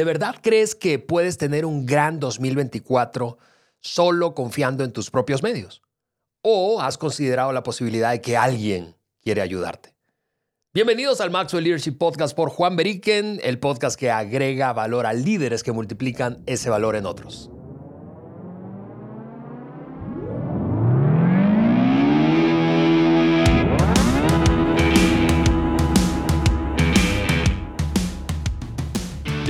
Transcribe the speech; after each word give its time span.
¿De 0.00 0.04
verdad 0.04 0.36
crees 0.40 0.74
que 0.74 0.98
puedes 0.98 1.36
tener 1.36 1.66
un 1.66 1.84
gran 1.84 2.20
2024 2.20 3.36
solo 3.80 4.34
confiando 4.34 4.82
en 4.82 4.94
tus 4.94 5.10
propios 5.10 5.42
medios? 5.42 5.82
¿O 6.40 6.80
has 6.80 6.96
considerado 6.96 7.52
la 7.52 7.62
posibilidad 7.62 8.10
de 8.10 8.22
que 8.22 8.34
alguien 8.34 8.96
quiere 9.20 9.42
ayudarte? 9.42 9.92
Bienvenidos 10.72 11.20
al 11.20 11.30
Maxwell 11.30 11.64
Leadership 11.64 11.98
Podcast 11.98 12.34
por 12.34 12.48
Juan 12.48 12.76
Beriken, 12.76 13.40
el 13.42 13.58
podcast 13.58 14.00
que 14.00 14.10
agrega 14.10 14.72
valor 14.72 15.04
a 15.04 15.12
líderes 15.12 15.62
que 15.62 15.72
multiplican 15.72 16.42
ese 16.46 16.70
valor 16.70 16.96
en 16.96 17.04
otros. 17.04 17.50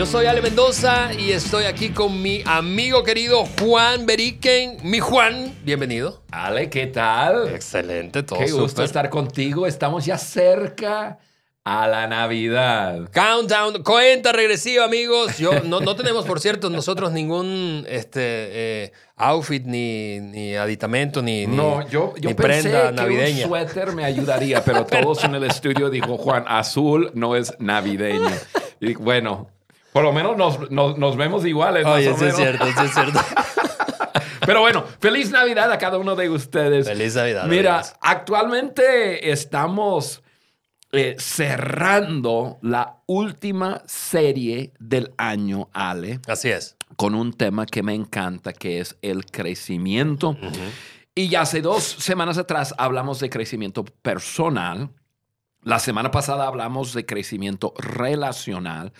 Yo 0.01 0.07
soy 0.07 0.25
Ale 0.25 0.41
Mendoza 0.41 1.13
y 1.13 1.33
estoy 1.33 1.65
aquí 1.65 1.91
con 1.91 2.23
mi 2.23 2.43
amigo 2.47 3.05
querido 3.05 3.45
Juan 3.61 4.07
Beriken. 4.07 4.79
Mi 4.83 4.99
Juan, 4.99 5.55
bienvenido. 5.63 6.23
Ale, 6.31 6.71
¿qué 6.71 6.87
tal? 6.87 7.51
Excelente, 7.51 8.23
todo 8.23 8.39
Qué 8.39 8.51
gusto 8.51 8.83
estar 8.83 9.11
contigo. 9.11 9.67
Estamos 9.67 10.07
ya 10.07 10.17
cerca 10.17 11.19
a 11.65 11.87
la 11.87 12.07
Navidad. 12.07 13.11
Countdown, 13.13 13.83
cuenta 13.83 14.33
regresiva, 14.33 14.87
amigos. 14.87 15.37
Yo, 15.37 15.61
no, 15.65 15.81
no 15.81 15.95
tenemos, 15.95 16.25
por 16.25 16.41
cierto, 16.41 16.71
nosotros 16.71 17.13
ningún 17.13 17.85
este, 17.87 18.21
eh, 18.85 18.93
outfit, 19.17 19.67
ni, 19.67 20.19
ni 20.19 20.57
aditamento, 20.57 21.21
ni, 21.21 21.47
No, 21.47 21.87
yo, 21.91 22.15
yo 22.19 22.31
ni 22.31 22.35
pensé 22.35 22.71
prenda 22.71 22.87
que 22.87 22.93
navideña. 22.95 23.45
un 23.45 23.51
suéter 23.51 23.93
me 23.93 24.07
ayudaría, 24.07 24.65
pero 24.65 24.87
todos 24.87 25.25
en 25.25 25.35
el 25.35 25.45
estudio 25.45 25.91
dijo, 25.91 26.17
Juan, 26.17 26.45
azul 26.49 27.11
no 27.13 27.37
es 27.37 27.55
navideño. 27.59 28.31
Y 28.81 28.95
bueno, 28.95 29.51
por 29.93 30.03
lo 30.05 30.13
menos 30.13 30.37
nos, 30.37 30.71
nos- 30.71 30.97
nos 30.99 31.17
vemos 31.17 31.45
iguales. 31.47 31.85
Oye, 31.87 32.09
o 32.11 32.17
sí 32.19 32.25
es 32.27 32.37
cierto, 32.37 32.65
sí 32.67 32.73
es 32.85 32.95
cierto. 32.95 33.21
Pero 34.47 34.61
bueno, 34.63 34.85
feliz 35.01 35.31
Navidad 35.31 35.71
a 35.71 35.79
cada 35.79 35.99
uno 35.99 36.17
de 36.17 36.29
ustedes. 36.31 36.87
Feliz 36.89 37.15
Navidad. 37.15 37.47
Mira, 37.47 37.75
amigos. 37.81 37.95
actualmente 38.01 39.31
estamos 39.31 40.23
eh, 40.93 41.15
cerrando 41.19 42.59
la 42.63 42.97
última 43.07 43.83
serie 43.87 44.73
del 44.81 45.13
año, 45.19 45.69
Ale, 45.73 46.21
Así 46.27 46.49
es. 46.51 46.77
con 46.97 47.15
un 47.15 47.33
tema 47.33 47.67
que 47.67 47.83
me 47.83 47.95
encanta, 47.95 48.53
que 48.53 48.81
es 48.81 48.97
el 49.03 49.27
crecimiento. 49.27 50.37
Y 51.15 51.29
ya 51.29 51.43
hace 51.43 51.61
dos 51.61 51.85
semanas 51.85 52.39
atrás 52.39 52.75
hablamos 52.79 53.21
de 53.21 53.31
crecimiento 53.31 53.85
personal. 53.85 54.91
La 55.63 55.79
semana 55.79 56.11
pasada 56.11 56.47
hablamos 56.47 56.95
de 56.95 57.05
crecimiento 57.05 57.75
relacional. 57.77 58.93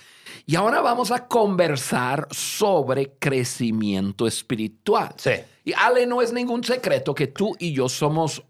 Y 0.47 0.57
ahora 0.57 0.81
vamos 0.83 1.11
a 1.11 1.27
conversar 1.27 2.29
sobre 2.31 3.15
crecimiento 3.19 4.27
espiritual. 4.27 5.15
Sí. 5.17 5.31
Y 5.65 5.73
Ale, 5.73 6.07
no 6.07 6.21
es 6.21 6.33
ningún 6.33 6.63
secreto 6.65 7.15
que 7.15 7.29
tú 7.29 7.57
y 7.59 7.73
yo 7.73 7.89
somos 7.89 8.43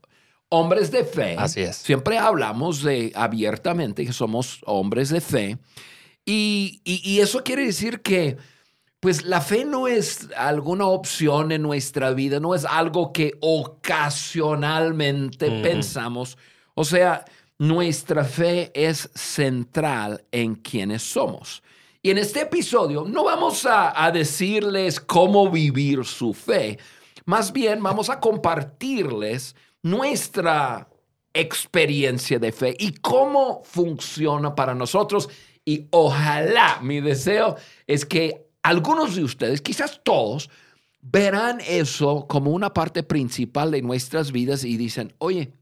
hombres 0.49 0.91
de 0.91 1.05
fe. 1.05 1.37
Así 1.39 1.61
es. 1.61 1.77
Siempre 1.77 2.19
hablamos 2.19 2.83
de 2.83 3.13
abiertamente 3.15 4.05
que 4.05 4.13
somos 4.13 4.61
hombres 4.67 5.11
de 5.11 5.21
fe. 5.21 5.59
Y, 6.25 6.81
y- 6.85 7.01
y 7.09 7.21
eso 7.21 7.45
quiere 7.45 7.65
decir 7.65 8.03
que, 8.03 8.37
pues, 8.99 9.25
la 9.25 9.41
fe 9.41 9.65
no 9.65 9.87
es 9.87 10.29
alguna 10.37 10.87
opción 10.87 11.53
en 11.53 11.63
nuestra 11.63 12.11
vida, 12.13 12.41
no 12.41 12.57
es 12.57 12.65
algo 12.65 13.13
que 13.13 13.39
ocasionalmente 13.41 15.49
pensamos. 15.63 16.37
O 16.75 16.85
sea, 16.85 17.25
nuestra 17.61 18.25
fe 18.25 18.71
es 18.73 19.11
central 19.15 20.25
en 20.33 20.55
quienes 20.55 21.03
somos. 21.03 21.63
Y 22.01 22.09
en 22.09 22.17
este 22.17 22.41
episodio 22.41 23.05
no 23.07 23.25
vamos 23.25 23.67
a, 23.71 24.11
decirles 24.11 24.99
cómo 24.99 25.51
vivir 25.51 26.07
su 26.07 26.33
fe, 26.33 26.79
más 27.27 27.53
bien 27.53 27.83
vamos 27.83 28.09
a 28.09 28.19
compartirles 28.19 29.55
nuestra 29.83 30.89
experiencia 31.35 32.39
de 32.39 32.51
fe 32.51 32.75
y 32.79 32.93
cómo 32.93 33.61
funciona 33.63 34.55
para 34.55 34.75
nosotros. 34.75 35.29
Y 35.63 35.87
ojalá, 35.91 36.79
mi 36.81 37.03
deseo 37.03 37.57
es 37.87 38.07
que 38.07 38.47
algunos 38.63 39.17
de 39.17 39.23
ustedes, 39.25 39.61
quizás 39.61 40.01
todos, 40.03 40.49
verán 41.03 41.61
eso 41.69 42.27
como 42.27 42.53
una 42.53 42.73
parte 42.73 43.03
principal 43.03 43.71
de 43.71 43.83
nuestras 43.83 44.33
vidas 44.33 44.65
y 44.65 44.79
dicen, 44.79 45.13
oye, 45.19 45.53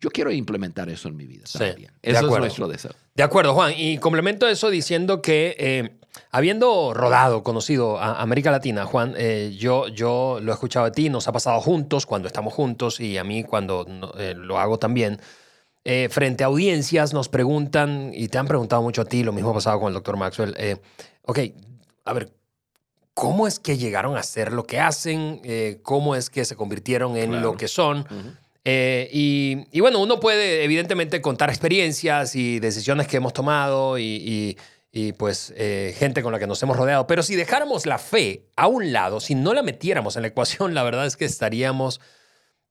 yo 0.00 0.10
quiero 0.10 0.30
implementar 0.30 0.88
eso 0.88 1.08
en 1.08 1.16
mi 1.16 1.26
vida 1.26 1.44
Sí, 1.46 1.58
también. 1.58 1.90
de 2.02 2.10
Eso 2.10 2.18
es 2.20 2.24
acuerdo. 2.24 2.44
nuestro 2.44 2.68
deseo. 2.68 2.92
De 3.14 3.22
acuerdo, 3.22 3.54
Juan. 3.54 3.72
Y 3.76 3.98
complemento 3.98 4.46
eso 4.46 4.68
diciendo 4.70 5.22
que 5.22 5.56
eh, 5.58 5.96
habiendo 6.30 6.92
rodado, 6.94 7.42
conocido 7.42 7.98
a 7.98 8.20
América 8.20 8.50
Latina, 8.50 8.84
Juan, 8.84 9.14
eh, 9.16 9.54
yo, 9.58 9.88
yo 9.88 10.38
lo 10.42 10.52
he 10.52 10.54
escuchado 10.54 10.84
de 10.84 10.90
ti, 10.92 11.08
nos 11.08 11.28
ha 11.28 11.32
pasado 11.32 11.60
juntos 11.62 12.04
cuando 12.06 12.28
estamos 12.28 12.52
juntos 12.52 13.00
y 13.00 13.16
a 13.16 13.24
mí 13.24 13.42
cuando 13.44 13.86
eh, 14.18 14.34
lo 14.36 14.58
hago 14.58 14.78
también. 14.78 15.20
Frente 16.10 16.42
a 16.42 16.48
audiencias 16.48 17.14
nos 17.14 17.28
preguntan, 17.28 18.10
y 18.12 18.26
te 18.26 18.38
han 18.38 18.48
preguntado 18.48 18.82
mucho 18.82 19.02
a 19.02 19.04
ti, 19.04 19.22
lo 19.22 19.32
mismo 19.32 19.50
ha 19.50 19.54
pasado 19.54 19.78
con 19.78 19.86
el 19.86 19.94
doctor 19.94 20.16
Maxwell, 20.16 20.52
ok, 21.22 21.38
a 22.04 22.12
ver, 22.12 22.32
¿cómo 23.14 23.46
es 23.46 23.60
que 23.60 23.78
llegaron 23.78 24.16
a 24.16 24.24
ser 24.24 24.52
lo 24.52 24.64
que 24.64 24.80
hacen? 24.80 25.40
¿Cómo 25.84 26.16
es 26.16 26.28
que 26.28 26.44
se 26.44 26.56
convirtieron 26.56 27.16
en 27.16 27.30
Claro. 27.30 27.52
lo 27.52 27.56
que 27.56 27.68
son? 27.68 28.04
Eh, 28.68 29.08
y, 29.12 29.58
y 29.70 29.80
bueno, 29.80 30.00
uno 30.00 30.18
puede 30.18 30.64
evidentemente 30.64 31.20
contar 31.20 31.50
experiencias 31.50 32.34
y 32.34 32.58
decisiones 32.58 33.06
que 33.06 33.18
hemos 33.18 33.32
tomado 33.32 33.96
y, 33.96 34.02
y- 34.04 34.56
y, 34.90 35.12
pues 35.12 35.52
eh, 35.56 35.94
gente 35.98 36.22
con 36.22 36.32
la 36.32 36.38
que 36.38 36.46
nos 36.46 36.60
hemos 36.62 36.76
rodeado, 36.76 37.06
pero 37.06 37.22
si 37.22 37.36
dejáramos 37.36 37.84
la 37.86 37.98
fe 37.98 38.46
a 38.56 38.66
un 38.66 38.92
lado, 38.92 39.20
si 39.20 39.34
no 39.34 39.52
la 39.54 39.62
metiéramos 39.62 40.16
en 40.16 40.22
la 40.22 40.28
ecuación, 40.28 40.72
la 40.74 40.82
verdad 40.84 41.04
es 41.06 41.16
que 41.18 41.26
estaríamos 41.26 42.00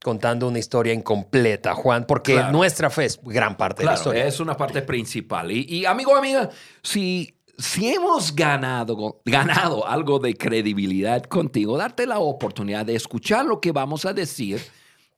contando 0.03 0.47
una 0.47 0.59
historia 0.59 0.91
incompleta, 0.94 1.75
Juan, 1.75 2.05
porque 2.07 2.34
Claro. 2.34 2.51
nuestra 2.51 2.89
fe 2.89 3.05
es 3.05 3.19
gran 3.23 3.55
parte 3.57 3.84
de 3.84 3.85
la 3.88 3.94
historia. 3.94 4.25
es 4.25 4.39
una 4.39 4.57
parte 4.57 4.81
principal. 4.81 5.51
Y, 5.51 5.66
y, 5.69 5.85
amigo, 5.85 6.16
amiga, 6.16 6.50
si, 6.84 7.38
si 7.57 7.88
hemos 7.94 8.35
ganado, 8.35 9.22
ganado 9.23 9.88
algo 9.88 10.17
de 10.19 10.34
credibilidad 10.35 11.23
contigo, 11.23 11.78
darte 11.78 12.05
la 12.07 12.19
oportunidad 12.19 12.85
de 12.85 12.95
escuchar 12.95 13.45
lo 13.45 13.61
que 13.61 13.72
vamos 13.72 14.03
a 14.05 14.13
decir 14.13 14.59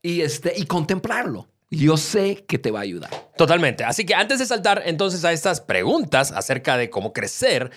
y, 0.07 0.21
este, 0.21 0.53
y 0.55 0.65
contemplarlo. 0.65 1.47
Yo 1.69 1.97
sé 1.97 2.45
que 2.47 2.57
te 2.57 2.71
va 2.71 2.79
a 2.79 2.83
ayudar. 2.83 3.09
Totalmente. 3.35 3.83
Así 3.83 4.05
que 4.05 4.15
antes 4.15 4.39
de 4.39 4.45
saltar 4.45 4.83
entonces 4.85 5.25
a 5.25 5.33
estas 5.33 5.59
preguntas 5.59 6.31
acerca 6.31 6.77
de 6.77 6.89
cómo 6.89 7.11
crecer 7.11 7.71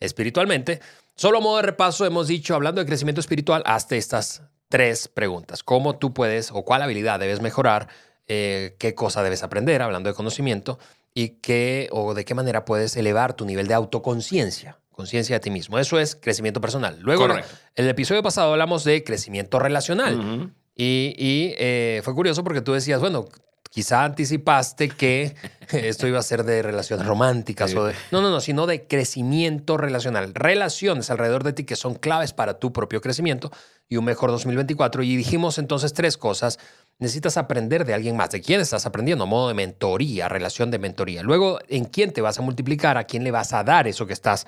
espiritualmente, 0.00 0.80
solo 1.14 1.38
a 1.38 1.40
modo 1.40 1.58
de 1.58 1.62
repaso 1.62 2.04
hemos 2.04 2.26
dicho, 2.26 2.56
hablando 2.56 2.80
de 2.80 2.88
crecimiento 2.88 3.20
espiritual, 3.20 3.62
hasta 3.66 3.94
estas 3.94 4.42
tres 4.68 5.06
preguntas. 5.06 5.62
¿Cómo 5.62 5.96
tú 5.96 6.12
puedes 6.12 6.50
o 6.50 6.64
cuál 6.64 6.82
habilidad 6.82 7.20
debes 7.20 7.40
mejorar? 7.40 7.86
Eh, 8.26 8.74
¿Qué 8.80 8.96
cosa 8.96 9.22
debes 9.22 9.44
aprender? 9.44 9.80
Hablando 9.80 10.10
de 10.10 10.16
conocimiento. 10.16 10.80
¿Y 11.14 11.38
qué 11.40 11.88
o 11.92 12.14
de 12.14 12.24
qué 12.24 12.34
manera 12.34 12.64
puedes 12.64 12.96
elevar 12.96 13.34
tu 13.34 13.44
nivel 13.44 13.68
de 13.68 13.74
autoconciencia? 13.74 14.80
Conciencia 14.90 15.36
de 15.36 15.40
ti 15.40 15.50
mismo. 15.50 15.78
Eso 15.78 16.00
es 16.00 16.16
crecimiento 16.16 16.60
personal. 16.60 16.98
Luego, 17.00 17.28
Correcto. 17.28 17.54
en 17.76 17.84
el 17.84 17.90
episodio 17.92 18.24
pasado 18.24 18.50
hablamos 18.50 18.82
de 18.82 19.04
crecimiento 19.04 19.60
relacional. 19.60 20.52
Y, 20.76 21.14
y, 21.16 21.54
eh, 21.58 22.00
fue 22.04 22.14
curioso 22.14 22.44
porque 22.44 22.60
tú 22.60 22.72
decías, 22.74 23.00
bueno, 23.00 23.26
quizá 23.70 24.04
anticipaste 24.04 24.90
que 24.90 25.34
esto 25.72 26.06
iba 26.06 26.18
a 26.18 26.22
ser 26.22 26.44
de 26.44 26.62
relaciones 26.62 27.06
románticas 27.06 27.70
Sí. 27.70 27.76
o 27.76 27.84
de... 27.84 27.94
No, 28.10 28.20
no, 28.20 28.30
no, 28.30 28.40
sino 28.40 28.66
de 28.66 28.86
crecimiento 28.86 29.76
relacional. 29.78 30.34
Relaciones 30.34 31.10
alrededor 31.10 31.44
de 31.44 31.52
ti 31.54 31.64
que 31.64 31.76
son 31.76 31.94
claves 31.94 32.32
para 32.32 32.58
tu 32.58 32.72
propio 32.72 33.00
crecimiento 33.00 33.50
y 33.88 33.96
un 33.96 34.04
mejor 34.04 34.30
2024. 34.30 35.02
Y 35.02 35.16
dijimos 35.16 35.58
entonces 35.58 35.92
tres 35.94 36.16
cosas. 36.18 36.58
Necesitas 36.98 37.36
aprender 37.36 37.84
de 37.84 37.94
alguien 37.94 38.16
más. 38.16 38.30
¿De 38.30 38.40
quién 38.40 38.60
estás 38.60 38.86
aprendiendo? 38.86 39.24
A 39.24 39.26
modo 39.26 39.48
de 39.48 39.54
mentoría, 39.54 40.28
relación 40.28 40.70
de 40.70 40.78
mentoría. 40.78 41.22
Luego, 41.22 41.58
¿en 41.68 41.84
quién 41.86 42.12
te 42.12 42.20
vas 42.20 42.38
a 42.38 42.42
multiplicar? 42.42 42.96
¿A 42.98 43.04
quién 43.04 43.24
le 43.24 43.30
vas 43.30 43.52
a 43.52 43.62
dar 43.64 43.86
eso 43.86 44.06
que 44.06 44.12
estás 44.14 44.46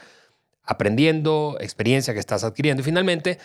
aprendiendo, 0.63 1.57
experiencia 1.61 2.15
que 2.15 2.21
estás 2.21 2.45
adquiriendo? 2.45 2.81
Y 2.81 2.85
finalmente, 2.85 3.39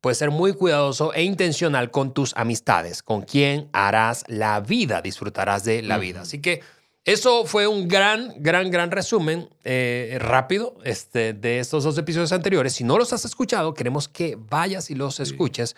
puedes 0.00 0.18
ser 0.18 0.30
muy 0.30 0.52
cuidadoso 0.52 1.12
e 1.12 1.22
intencional 1.22 1.90
con 1.90 2.14
tus 2.14 2.36
amistades, 2.36 3.02
con 3.02 3.22
quién 3.22 3.68
harás 3.72 4.24
la 4.28 4.60
vida, 4.60 5.02
disfrutarás 5.02 5.64
de 5.64 5.82
la 5.82 5.98
vida. 5.98 6.22
Así 6.22 6.40
que 6.40 6.62
eso 7.04 7.46
fue 7.46 7.66
un 7.66 7.88
gran, 7.88 8.34
gran, 8.36 8.70
gran 8.70 8.90
resumen 8.90 9.48
eh, 9.64 10.18
rápido 10.20 10.76
este, 10.84 11.32
de 11.32 11.58
estos 11.58 11.84
dos 11.84 11.96
episodios 11.96 12.32
anteriores. 12.32 12.74
Si 12.74 12.84
no 12.84 12.98
los 12.98 13.12
has 13.12 13.24
escuchado, 13.24 13.72
queremos 13.72 14.08
que 14.08 14.36
vayas 14.38 14.90
y 14.90 14.94
los 14.94 15.18
escuches. 15.18 15.74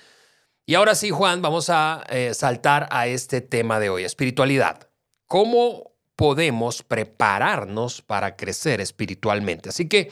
Y 0.67 0.75
ahora 0.75 0.95
sí, 0.95 1.11
Juan, 1.11 1.41
vamos 1.41 1.71
a 1.71 2.05
eh, 2.11 2.35
saltar 2.35 2.89
a 2.91 3.07
este 3.07 3.41
tema 3.41 3.79
de 3.79 3.91
hoy, 3.91 4.05
espiritualidad. 4.05 4.89
¿Cómo 5.27 5.93
podemos 6.17 6.83
prepararnos 6.83 8.03
para 8.03 8.37
crecer 8.37 8.81
espiritualmente? 8.81 9.69
Así 9.69 9.89
que 9.89 10.11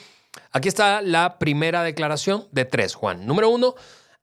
aquí 0.52 0.68
está 0.68 1.02
la 1.02 1.38
primera 1.38 1.82
declaración 1.82 2.46
de 2.52 2.64
tres, 2.64 2.94
Juan. 2.94 3.26
Número 3.26 3.48
uno, 3.48 3.74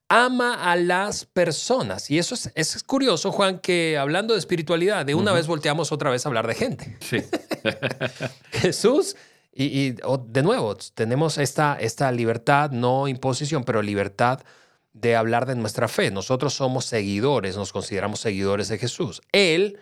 ama 0.08 0.70
a 0.70 0.76
las 0.76 1.24
personas. 1.24 2.10
Y 2.10 2.18
eso 2.18 2.34
es, 2.34 2.50
es 2.54 2.82
curioso, 2.82 3.32
Juan, 3.32 3.58
que 3.58 3.98
hablando 3.98 4.34
de 4.34 4.40
espiritualidad, 4.40 5.04
de 5.04 5.14
una 5.14 5.32
vez 5.32 5.46
volteamos 5.46 5.92
otra 5.92 6.10
vez 6.10 6.24
a 6.24 6.28
hablar 6.28 6.46
de 6.46 6.54
gente. 6.54 6.96
Sí. 7.00 7.22
Jesús 8.52 9.16
Y, 9.58 9.92
de 9.92 10.42
nuevo, 10.42 10.76
tenemos 10.94 11.38
esta, 11.38 11.78
esta 11.80 12.12
libertad, 12.12 12.72
no 12.72 13.08
imposición, 13.08 13.64
pero 13.64 13.80
libertad 13.80 14.40
de 14.92 15.16
hablar 15.16 15.46
de 15.46 15.54
nuestra 15.54 15.88
fe. 15.88 16.10
Nosotros 16.10 16.52
somos 16.52 16.84
seguidores, 16.84 17.56
nos 17.56 17.72
consideramos 17.72 18.20
seguidores 18.20 18.68
de 18.68 18.76
Jesús. 18.76 19.22
Él, 19.32 19.78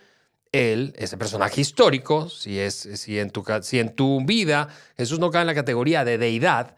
él, 0.55 0.93
ese 0.97 1.17
personaje 1.17 1.61
histórico, 1.61 2.29
si, 2.29 2.59
es, 2.59 2.75
si, 2.75 3.19
en 3.19 3.29
tu, 3.29 3.43
si 3.61 3.79
en 3.79 3.95
tu 3.95 4.23
vida 4.25 4.69
Jesús 4.97 5.19
no 5.19 5.31
cae 5.31 5.41
en 5.41 5.47
la 5.47 5.55
categoría 5.55 6.05
de 6.05 6.17
deidad, 6.17 6.77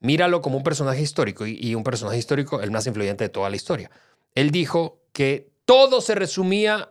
míralo 0.00 0.40
como 0.40 0.56
un 0.56 0.62
personaje 0.62 1.02
histórico 1.02 1.46
y, 1.46 1.74
un 1.74 1.84
personaje 1.84 2.18
histórico 2.18 2.60
el 2.60 2.70
más 2.70 2.86
influyente 2.86 3.24
de 3.24 3.28
toda 3.28 3.50
la 3.50 3.56
historia. 3.56 3.90
Él 4.34 4.50
dijo 4.50 5.02
que 5.12 5.50
todo 5.64 6.00
se 6.00 6.14
resumía 6.14 6.88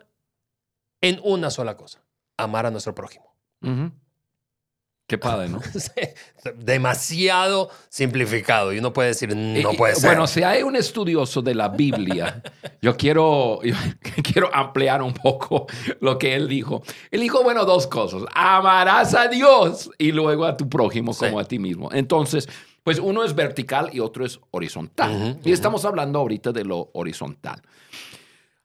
en 1.00 1.20
una 1.24 1.50
sola 1.50 1.76
cosa, 1.76 2.02
amar 2.36 2.66
a 2.66 2.70
nuestro 2.70 2.94
prójimo. 2.94 3.34
Qué 5.08 5.16
padre, 5.16 5.48
¿no? 5.48 5.58
Demasiado 6.58 7.70
simplificado 7.88 8.74
y 8.74 8.78
uno 8.78 8.92
puede 8.92 9.08
decir, 9.08 9.34
no 9.34 9.72
puede 9.72 9.94
ser. 9.94 10.10
Bueno, 10.10 10.26
si 10.26 10.42
hay 10.42 10.62
un 10.62 10.76
estudioso 10.76 11.40
de 11.40 11.54
la 11.54 11.70
Biblia, 11.70 12.42
yo 12.82 12.94
quiero, 12.94 13.58
quiero 14.22 14.54
ampliar 14.54 15.00
un 15.00 15.14
poco 15.14 15.66
lo 16.00 16.18
que 16.18 16.34
él 16.34 16.46
dijo. 16.46 16.82
Él 17.10 17.22
dijo, 17.22 17.42
bueno, 17.42 17.64
dos 17.64 17.86
cosas. 17.86 18.24
Amarás 18.34 19.14
a 19.14 19.28
Dios 19.28 19.90
y 19.96 20.12
luego 20.12 20.44
a 20.44 20.58
tu 20.58 20.68
prójimo 20.68 21.14
como 21.16 21.40
a 21.40 21.44
ti 21.44 21.58
mismo. 21.58 21.88
Entonces, 21.90 22.46
pues 22.84 22.98
uno 22.98 23.24
es 23.24 23.34
vertical 23.34 23.88
y 23.90 24.00
otro 24.00 24.26
es 24.26 24.38
horizontal. 24.50 25.40
y 25.42 25.52
estamos 25.52 25.86
hablando 25.86 26.18
ahorita 26.18 26.52
de 26.52 26.66
lo 26.66 26.90
horizontal. 26.92 27.62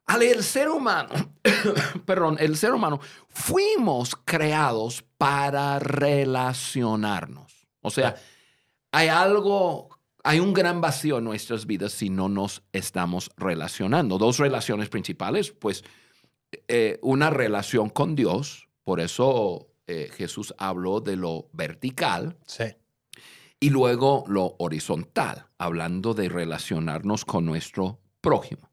Ale, 0.06 0.32
el 0.32 0.44
ser 0.44 0.70
humano, 0.70 1.14
perdón, 2.06 2.38
el 2.40 2.58
ser 2.58 2.74
humano, 2.74 3.00
fuimos 3.30 4.16
creados 4.26 5.04
para 5.18 5.80
relacionarnos. 5.80 7.68
O 7.82 7.90
sea, 7.90 8.16
hay 8.92 9.08
algo, 9.08 9.90
hay 10.24 10.40
un 10.40 10.54
gran 10.54 10.82
vacío 10.82 11.20
en 11.20 11.24
nuestras 11.24 11.66
vidas 11.66 11.94
si 11.94 12.10
no 12.10 12.28
nos 12.28 12.64
estamos 12.74 13.32
relacionando. 13.38 14.18
Dos 14.18 14.40
relaciones 14.40 14.90
principales, 14.90 15.52
pues 15.52 15.84
eh, 16.68 17.00
una 17.02 17.30
relación 17.30 17.90
con 17.90 18.16
Dios, 18.16 18.68
por 18.84 19.00
eso 19.00 19.70
eh, 19.88 20.10
Jesús 20.14 20.54
habló 20.58 21.00
de 21.00 21.16
lo 21.16 21.48
vertical. 21.54 22.38
Sí. 22.46 22.66
Y 23.62 23.70
luego 23.70 24.26
lo 24.28 24.58
horizontal, 24.60 25.48
hablando 25.58 26.14
de 26.14 26.28
relacionarnos 26.28 27.24
con 27.24 27.46
nuestro 27.46 28.02
prójimo 28.20 28.73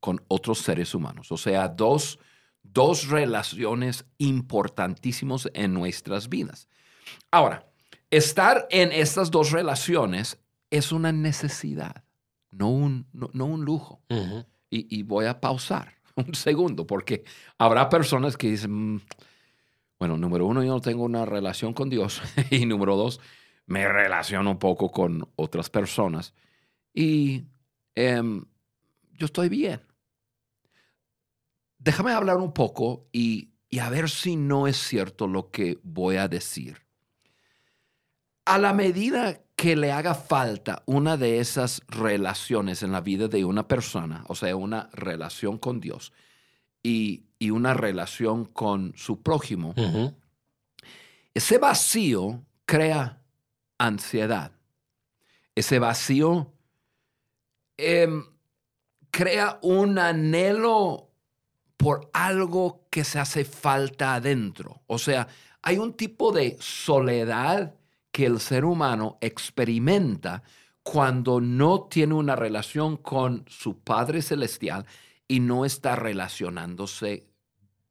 con 0.00 0.20
otros 0.28 0.58
seres 0.58 0.94
humanos. 0.94 1.32
O 1.32 1.36
sea, 1.36 1.68
dos, 1.68 2.18
dos 2.62 3.08
relaciones 3.08 4.04
importantísimas 4.18 5.48
en 5.54 5.74
nuestras 5.74 6.28
vidas. 6.28 6.68
Ahora, 7.30 7.66
estar 8.10 8.66
en 8.70 8.92
estas 8.92 9.30
dos 9.30 9.50
relaciones 9.50 10.38
es 10.70 10.92
una 10.92 11.12
necesidad, 11.12 12.04
no 12.50 12.70
un, 12.70 13.06
no, 13.12 13.44
un 13.46 13.64
lujo. 13.64 14.02
y, 14.70 15.02
voy 15.02 15.24
a 15.24 15.40
pausar 15.40 15.94
un 16.14 16.34
segundo 16.34 16.86
porque 16.86 17.24
habrá 17.56 17.88
personas 17.88 18.36
que 18.36 18.50
dicen, 18.50 18.94
mm, 18.94 19.00
bueno, 19.98 20.16
número 20.16 20.46
uno, 20.46 20.62
yo 20.62 20.72
no 20.72 20.80
tengo 20.80 21.04
una 21.04 21.24
relación 21.24 21.72
con 21.72 21.88
Dios 21.88 22.22
y 22.50 22.66
número 22.66 22.96
dos, 22.96 23.20
me 23.66 23.88
relaciono 23.88 24.50
un 24.50 24.58
poco 24.58 24.90
con 24.90 25.28
otras 25.36 25.70
personas 25.70 26.34
y 26.94 27.44
em, 27.94 28.44
yo 29.12 29.26
estoy 29.26 29.48
bien 29.48 29.87
déjame 31.78 32.12
hablar 32.12 32.36
un 32.36 32.52
poco 32.52 33.08
y, 33.12 33.50
a 33.80 33.88
ver 33.90 34.10
si 34.10 34.36
no 34.36 34.66
es 34.66 34.76
cierto 34.76 35.26
lo 35.26 35.50
que 35.50 35.78
voy 35.82 36.16
a 36.16 36.28
decir. 36.28 36.86
A 38.44 38.58
la 38.58 38.72
medida 38.72 39.42
que 39.56 39.76
le 39.76 39.92
haga 39.92 40.14
falta 40.14 40.82
una 40.86 41.16
de 41.16 41.38
esas 41.38 41.82
relaciones 41.88 42.82
en 42.82 42.92
la 42.92 43.00
vida 43.00 43.28
de 43.28 43.44
una 43.44 43.68
persona, 43.68 44.24
o 44.28 44.34
sea, 44.34 44.56
una 44.56 44.88
relación 44.92 45.58
con 45.58 45.80
Dios 45.80 46.12
y, 46.82 47.24
una 47.50 47.72
relación 47.72 48.46
con 48.46 48.94
su 48.96 49.22
prójimo, 49.22 49.74
ese 51.34 51.58
vacío 51.58 52.44
crea 52.64 53.22
ansiedad. 53.78 54.52
Ese 55.54 55.78
vacío 55.78 56.52
em, 57.76 58.24
crea 59.10 59.58
un 59.62 59.98
anhelo 59.98 61.07
por 61.78 62.10
algo 62.12 62.86
que 62.90 63.04
se 63.04 63.18
hace 63.20 63.44
falta 63.44 64.16
adentro. 64.16 64.82
O 64.88 64.98
sea, 64.98 65.28
hay 65.62 65.78
un 65.78 65.94
tipo 65.94 66.32
de 66.32 66.58
soledad 66.60 67.76
que 68.10 68.26
el 68.26 68.40
ser 68.40 68.64
humano 68.64 69.16
experimenta 69.20 70.42
cuando 70.82 71.40
no 71.40 71.84
tiene 71.84 72.14
una 72.14 72.34
relación 72.34 72.96
con 72.96 73.44
su 73.48 73.78
Padre 73.78 74.22
Celestial 74.22 74.86
y 75.28 75.38
no 75.40 75.64
está 75.64 75.94
relacionándose 75.94 77.28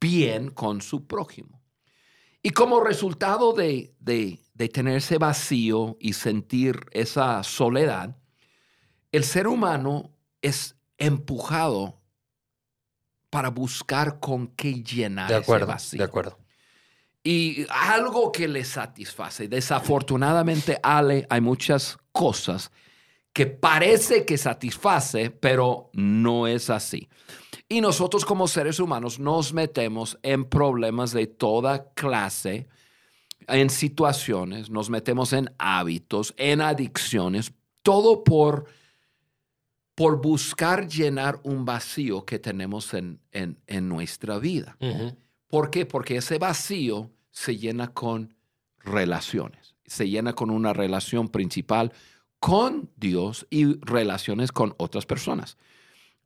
bien 0.02 0.50
con 0.50 0.82
su 0.82 1.08
prójimo. 1.08 1.62
Y 2.44 2.50
como 2.50 2.82
resultado 2.82 3.54
de, 3.54 3.96
de, 4.00 4.42
de 4.54 4.70
tener 4.70 4.98
ese 4.98 5.18
vacío 5.18 5.96
y 6.00 6.14
sentir 6.14 6.88
esa 6.92 7.42
soledad, 7.44 8.18
el 9.14 9.24
ser 9.24 9.48
humano 9.48 10.14
es 10.42 10.76
empujado 10.98 12.02
para 13.30 13.50
buscar 13.50 14.20
con 14.20 14.48
qué 14.48 14.84
llenar 14.84 15.30
de 15.30 15.36
acuerdo, 15.36 15.66
ese 15.66 15.74
vacío. 15.74 15.98
De 16.00 16.04
acuerdo. 16.04 16.38
Y 17.24 17.66
algo 17.70 18.32
que 18.32 18.48
le 18.48 18.64
satisface. 18.64 19.48
Desafortunadamente, 19.48 20.80
Ale, 20.82 21.28
hay 21.30 21.42
muchas 21.42 21.98
cosas 22.12 22.72
que 23.34 23.46
parece 23.46 24.26
que 24.26 24.38
satisface, 24.38 25.30
pero 25.30 25.90
no 25.94 26.48
es 26.48 26.70
así. 26.70 27.10
Y 27.70 27.82
nosotros 27.82 28.26
como 28.26 28.48
seres 28.48 28.80
humanos 28.80 29.20
nos 29.20 29.54
metemos 29.54 30.18
en 30.24 30.46
problemas 30.46 31.12
de 31.12 31.28
toda 31.28 31.92
clase, 31.94 32.68
en 33.48 33.70
situaciones, 33.70 34.70
nos 34.70 34.90
metemos 34.90 35.34
en 35.34 35.54
hábitos, 35.58 36.34
en 36.38 36.62
adicciones, 36.62 37.54
todo 37.82 38.24
por 38.24 38.66
por 39.98 40.22
buscar 40.22 40.88
llenar 40.88 41.40
un 41.42 41.66
vacío 41.66 42.24
que 42.24 42.38
tenemos 42.38 42.94
en, 42.94 43.20
en, 43.32 43.90
nuestra 43.90 44.38
vida. 44.38 44.78
¿Por 45.48 45.72
qué? 45.72 45.88
Porque 45.88 46.18
ese 46.18 46.38
vacío 46.38 47.10
se 47.32 47.58
llena 47.58 47.88
con 47.88 48.36
relaciones, 48.78 49.74
se 49.88 50.08
llena 50.08 50.34
con 50.34 50.52
una 50.52 50.72
relación 50.72 51.30
principal 51.30 51.94
con 52.40 52.92
Dios 52.96 53.48
y 53.50 53.84
relaciones 53.84 54.52
con 54.52 54.76
otras 54.78 55.08
personas. 55.08 55.58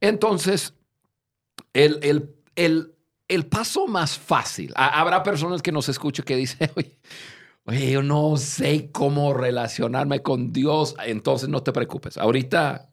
Entonces, 0.01 0.73
el, 1.71 1.97
el, 2.57 2.93
el, 3.29 3.45
paso 3.45 3.87
más 3.87 4.19
fácil, 4.19 4.73
habrá 4.75 5.23
personas 5.23 5.61
que 5.61 5.71
nos 5.71 5.87
escuchen 5.87 6.25
que 6.25 6.35
dicen, 6.35 6.69
oye, 6.75 6.99
oye, 7.63 7.91
yo 7.91 8.03
no 8.03 8.35
sé 8.35 8.91
cómo 8.91 9.33
relacionarme 9.33 10.21
con 10.21 10.51
Dios, 10.51 10.93
entonces 11.05 11.47
no 11.47 11.63
te 11.63 11.71
preocupes. 11.71 12.17
Ahorita 12.17 12.90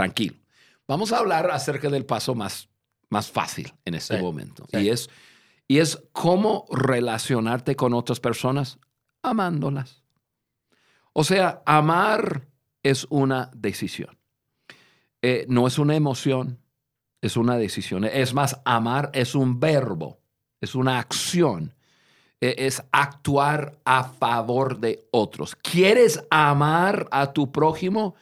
tranquilo. 0.00 0.36
Vamos 0.88 1.12
a 1.12 1.18
hablar 1.18 1.50
acerca 1.50 1.90
del 1.90 2.06
paso 2.06 2.34
más, 2.34 2.70
más 3.10 3.30
fácil 3.30 3.74
en 3.84 3.94
este 3.94 4.20
momento. 4.20 4.64
Y, 4.72 4.88
es, 4.88 5.10
y 5.68 5.78
es 5.78 6.02
cómo 6.12 6.64
relacionarte 6.70 7.76
con 7.76 7.92
otras 7.92 8.18
personas 8.18 8.78
amándolas. 9.22 10.02
O 11.12 11.22
sea, 11.22 11.62
amar 11.66 12.48
es 12.82 13.06
una 13.10 13.50
decisión. 13.54 14.18
Eh, 15.20 15.44
no 15.48 15.66
es 15.66 15.78
una 15.78 15.94
emoción, 15.96 16.58
es 17.20 17.36
una 17.36 17.58
decisión. 17.58 18.04
Es 18.06 18.32
más, 18.32 18.58
amar 18.64 19.10
es 19.12 19.34
un 19.34 19.60
verbo, 19.60 20.22
es 20.62 20.74
una 20.74 20.98
acción. 20.98 21.74
E, 22.40 22.54
es 22.56 22.82
actuar 22.90 23.78
a 23.84 24.04
favor 24.04 24.80
de 24.80 25.06
otros. 25.10 25.54
¿Quieres 25.56 26.24
amar 26.30 27.06
a 27.10 27.34
tu 27.34 27.52
prójimo? 27.52 28.14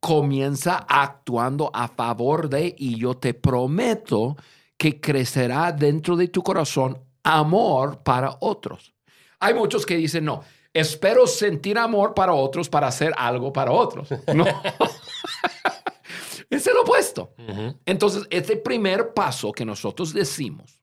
Comienza 0.00 0.86
actuando 0.88 1.70
a 1.74 1.88
favor 1.88 2.48
de 2.48 2.74
y 2.76 2.98
yo 2.98 3.16
te 3.16 3.34
prometo 3.34 4.36
que 4.76 5.00
crecerá 5.00 5.72
dentro 5.72 6.16
de 6.16 6.28
tu 6.28 6.42
corazón 6.42 6.98
amor 7.22 8.02
para 8.02 8.36
otros. 8.40 8.94
Hay 9.38 9.54
muchos 9.54 9.84
que 9.84 9.96
dicen, 9.96 10.24
no, 10.24 10.42
espero 10.72 11.26
sentir 11.26 11.78
amor 11.78 12.14
para 12.14 12.32
otros 12.32 12.68
para 12.68 12.88
hacer 12.88 13.12
algo 13.16 13.52
para 13.52 13.72
otros. 13.72 14.08
No. 14.34 14.46
es 16.50 16.66
el 16.66 16.76
opuesto. 16.78 17.34
Entonces, 17.84 18.26
este 18.30 18.56
primer 18.56 19.12
paso 19.12 19.52
que 19.52 19.66
nosotros 19.66 20.14
decimos 20.14 20.80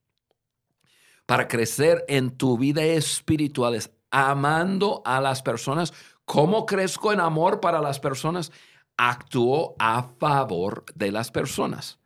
para 1.25 1.47
crecer 1.47 2.05
en 2.07 2.31
tu 2.31 2.57
vida 2.57 2.83
espiritual 2.83 3.75
es 3.75 3.91
amando 4.11 5.01
a 5.05 5.19
las 5.21 5.41
personas. 5.41 5.93
¿Cómo 6.23 6.65
crezco 6.65 7.13
en 7.13 7.19
amor 7.19 7.59
para 7.59 7.81
las 7.81 7.99
personas? 7.99 8.51
Actuó 8.97 9.75
a 9.79 10.03
favor 10.03 10.83
de 10.95 11.11
las 11.11 11.31
personas. 11.31 11.99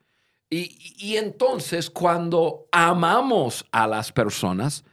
Y, 0.49 1.15
entonces 1.15 1.89
cuando 1.89 2.67
amamos 2.73 3.65
a 3.71 3.87
las 3.87 4.11
personas, 4.11 4.83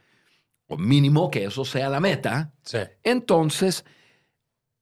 o 0.67 0.77
mínimo 0.77 1.29
que 1.29 1.43
eso 1.45 1.65
sea 1.65 1.89
la 1.89 1.99
meta, 1.99 2.53
Sí. 2.63 2.77
entonces 3.03 3.83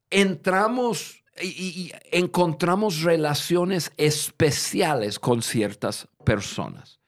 entramos 0.09 1.23
y, 1.41 1.47
y- 1.47 1.81
y 1.81 1.91
encontramos 2.11 3.01
relaciones 3.01 3.91
especiales 3.97 5.19
con 5.19 5.41
ciertas 5.41 6.07
personas. 6.23 6.99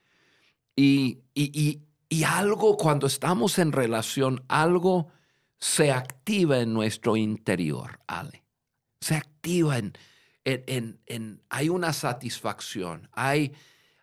Y, 0.76 1.20
y- 1.34 1.52
y- 1.60 1.82
y 2.10 2.24
algo, 2.24 2.78
cuando 2.78 3.08
estamos 3.08 3.60
en 3.60 3.72
relación, 3.72 4.44
algo 4.48 5.08
se 5.60 5.92
activa 5.92 6.60
en 6.60 6.74
nuestro 6.74 7.18
interior, 7.18 8.00
Ale. 8.08 8.44
Se 9.02 9.16
activa 9.16 9.78
en, 9.78 9.94
en- 10.46 10.64
en- 10.68 11.00
en- 11.06 11.42
hay 11.50 11.70
una 11.70 11.94
satisfacción, 11.94 13.10
hay, 13.14 13.54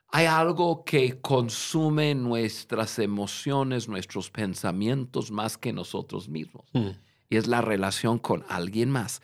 hay 0.09 0.27
algo 0.27 0.85
que 0.85 1.21
consume 1.21 2.15
nuestras 2.15 2.99
emociones, 2.99 3.89
nuestros 3.89 4.31
pensamientos 4.31 5.31
más 5.31 5.59
que 5.59 5.73
nosotros 5.73 6.29
mismos. 6.29 6.65
Mm. 6.73 6.91
Y 7.29 7.37
es 7.37 7.47
la 7.47 7.61
relación 7.61 8.19
con 8.19 8.45
alguien 8.49 8.91
más. 8.91 9.21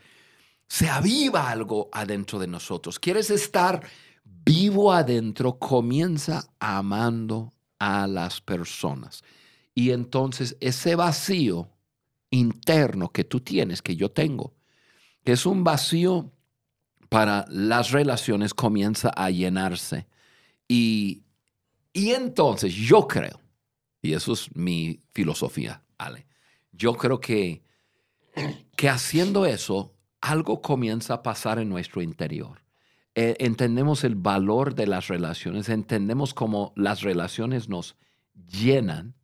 Se 0.67 0.89
aviva 0.89 1.51
algo 1.51 1.89
adentro 1.93 2.39
de 2.39 2.47
nosotros. 2.49 2.99
¿Quieres 2.99 3.31
estar 3.31 3.87
vivo 4.25 4.93
adentro? 4.93 5.59
Comienza 5.59 6.45
amando 6.59 7.53
a 7.79 8.07
las 8.07 8.41
personas. 8.41 9.23
Y 9.75 9.91
entonces 9.91 10.57
ese 10.61 10.97
vacío 10.97 11.69
interno 12.31 13.11
que 13.11 13.25
tú 13.25 13.41
tienes, 13.41 13.83
que 13.83 13.97
yo 13.97 14.11
tengo, 14.11 14.55
que 15.25 15.33
es 15.33 15.47
un 15.47 15.65
vacío 15.65 16.33
para 17.09 17.45
las 17.49 17.91
relaciones, 17.91 18.55
comienza 18.55 19.11
a 19.11 19.31
llenarse. 19.31 20.07
Y, 20.67 21.23
y 21.93 22.11
entonces 22.11 22.75
yo 22.75 23.07
creo, 23.07 23.41
y 24.01 24.15
eso 24.15 24.33
es 24.33 24.55
mi 24.57 25.01
filosofía, 25.13 25.83
Ale, 25.99 26.27
yo 26.73 26.95
creo 26.95 27.21
que, 27.21 27.63
que 28.77 28.89
haciendo 28.89 29.45
eso, 29.47 29.95
algo 30.21 30.63
comienza 30.63 31.15
a 31.15 31.23
pasar 31.23 31.59
en 31.59 31.69
nuestro 31.69 32.01
interior. 32.01 32.63
Eh, 33.15 33.37
entendemos 33.41 34.05
el 34.05 34.15
valor 34.15 34.75
de 34.75 34.87
las 34.87 35.09
relaciones, 35.09 35.69
entendemos 35.69 36.33
cómo 36.33 36.73
las 36.77 37.03
relaciones 37.03 37.69
nos 37.69 37.97
llenan. 38.51 39.15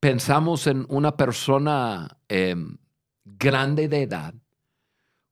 Pensamos 0.00 0.66
en 0.66 0.86
una 0.88 1.16
persona 1.16 2.18
em, 2.28 2.78
grande 3.24 3.86
de 3.86 4.02
edad 4.02 4.34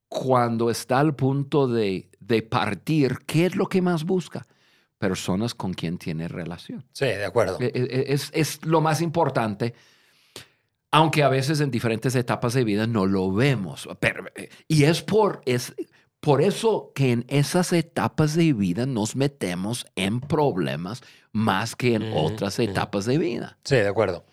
cuando 0.08 0.70
está 0.70 1.00
al 1.00 1.14
punto 1.14 1.68
de, 1.68 2.08
de 2.20 2.42
partir, 2.42 3.18
¿qué 3.26 3.46
es 3.46 3.56
lo 3.56 3.66
que 3.66 3.82
más 3.82 4.04
busca? 4.04 4.46
Personas 4.98 5.54
con 5.54 5.74
quien 5.74 5.98
tiene 5.98 6.28
relación. 6.28 6.84
Sí, 6.92 7.04
de 7.06 7.24
acuerdo. 7.24 7.58
E- 7.60 7.70
e- 7.74 8.12
Es, 8.12 8.30
es 8.34 8.64
lo 8.64 8.80
más 8.80 9.00
importante, 9.00 9.74
aunque 10.90 11.22
a 11.22 11.28
veces 11.28 11.60
en 11.60 11.70
diferentes 11.70 12.14
etapas 12.14 12.54
de 12.54 12.64
vida 12.64 12.86
no 12.86 13.06
lo 13.06 13.32
vemos. 13.32 13.88
Pero, 14.00 14.24
eh, 14.34 14.48
y 14.66 14.84
es 14.84 15.02
por, 15.02 15.42
es 15.44 15.74
por 16.20 16.40
eso 16.42 16.90
que 16.94 17.12
en 17.12 17.24
esas 17.28 17.72
etapas 17.72 18.34
de 18.34 18.52
vida 18.52 18.86
nos 18.86 19.14
metemos 19.14 19.86
en 19.94 20.20
problemas 20.20 21.02
más 21.32 21.76
que 21.76 21.94
en 21.94 22.10
otras 22.14 22.58
etapas 22.58 23.04
de 23.04 23.18
vida. 23.18 23.58
Sí, 23.64 23.76
de 23.76 23.88
acuerdo. 23.88 24.24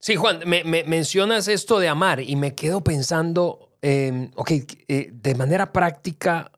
Sí, 0.00 0.16
Juan, 0.16 0.40
me, 0.44 0.64
me 0.64 0.84
mencionas 0.84 1.48
esto 1.48 1.78
de 1.78 1.88
amar 1.88 2.20
y 2.20 2.36
me 2.36 2.54
quedo 2.54 2.82
pensando, 2.84 3.70
eh, 3.86 4.30
ok, 4.34 4.50
eh, 4.88 5.10
de 5.12 5.34
manera 5.34 5.70
práctica, 5.70 6.50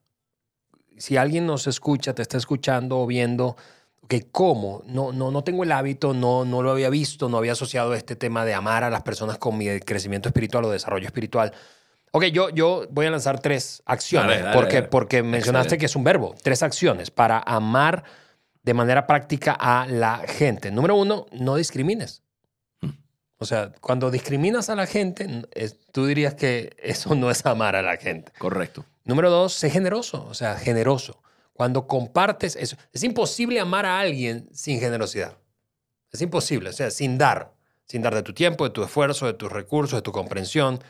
si 0.96 1.16
alguien 1.16 1.44
nos 1.44 1.66
escucha, 1.66 2.14
te 2.14 2.22
está 2.22 2.36
escuchando 2.38 3.00
o 3.00 3.06
viendo, 3.06 3.56
ok, 4.02 4.14
¿cómo? 4.30 4.84
No, 4.86 5.10
no, 5.10 5.32
no 5.32 5.42
tengo 5.42 5.64
el 5.64 5.72
hábito, 5.72 6.14
no, 6.14 6.44
no 6.44 6.62
lo 6.62 6.70
había 6.70 6.88
visto, 6.88 7.28
no 7.28 7.38
había 7.38 7.52
asociado 7.52 7.94
este 7.94 8.14
tema 8.14 8.44
de 8.44 8.54
amar 8.54 8.84
a 8.84 8.90
las 8.90 9.02
personas 9.02 9.38
con 9.38 9.58
mi 9.58 9.80
crecimiento 9.80 10.28
espiritual 10.28 10.66
o 10.66 10.70
desarrollo 10.70 11.06
espiritual. 11.06 11.52
Ok, 12.12 12.26
yo, 12.26 12.50
yo 12.50 12.86
voy 12.90 13.06
a 13.06 13.10
lanzar 13.10 13.40
tres 13.40 13.82
acciones, 13.86 14.30
Dale, 14.30 14.42
dale, 14.42 14.56
porque, 14.56 14.76
dale. 14.76 14.88
porque 14.88 15.22
mencionaste 15.24 15.74
Excelente. 15.74 15.78
que 15.80 15.86
es 15.86 15.96
un 15.96 16.04
verbo, 16.04 16.34
tres 16.40 16.62
acciones 16.62 17.10
para 17.10 17.40
amar 17.40 18.04
de 18.62 18.72
manera 18.72 19.04
práctica 19.08 19.50
a 19.50 19.84
la 19.88 20.18
gente. 20.28 20.70
Número 20.70 20.94
uno, 20.94 21.26
no 21.32 21.56
discrimines. 21.56 22.22
O 23.38 23.44
sea, 23.44 23.72
cuando 23.80 24.10
discriminas 24.10 24.70
a 24.70 24.76
la 24.76 24.86
gente, 24.86 25.44
es- 25.52 25.76
tú 25.92 26.06
dirías 26.06 26.34
que 26.34 26.74
eso 26.78 27.14
no 27.14 27.30
es 27.30 27.44
amar 27.44 27.76
a 27.76 27.82
la 27.82 27.96
gente. 27.96 28.32
Correcto. 28.38 28.84
Número 29.04 29.30
dos, 29.30 29.52
sé 29.52 29.70
generoso, 29.70 30.26
o 30.28 30.34
sea, 30.34 30.56
generoso. 30.56 31.22
Cuando 31.52 31.86
compartes 31.86 32.56
eso, 32.56 32.76
es 32.92 33.02
imposible 33.02 33.60
amar 33.60 33.86
a 33.86 33.98
alguien 34.00 34.48
sin 34.52 34.80
generosidad. 34.80 35.36
Es 36.12 36.20
imposible, 36.22 36.70
o 36.70 36.72
sea, 36.72 36.90
sin 36.90 37.18
dar, 37.18 37.52
sin 37.84 38.02
dar 38.02 38.14
de 38.14 38.22
tu 38.22 38.32
tiempo, 38.32 38.64
de 38.64 38.70
tu 38.70 38.82
esfuerzo, 38.82 39.26
de 39.26 39.34
tus 39.34 39.50
recursos, 39.52 39.98
de 39.98 40.02
tu 40.02 40.12
comprensión. 40.12 40.82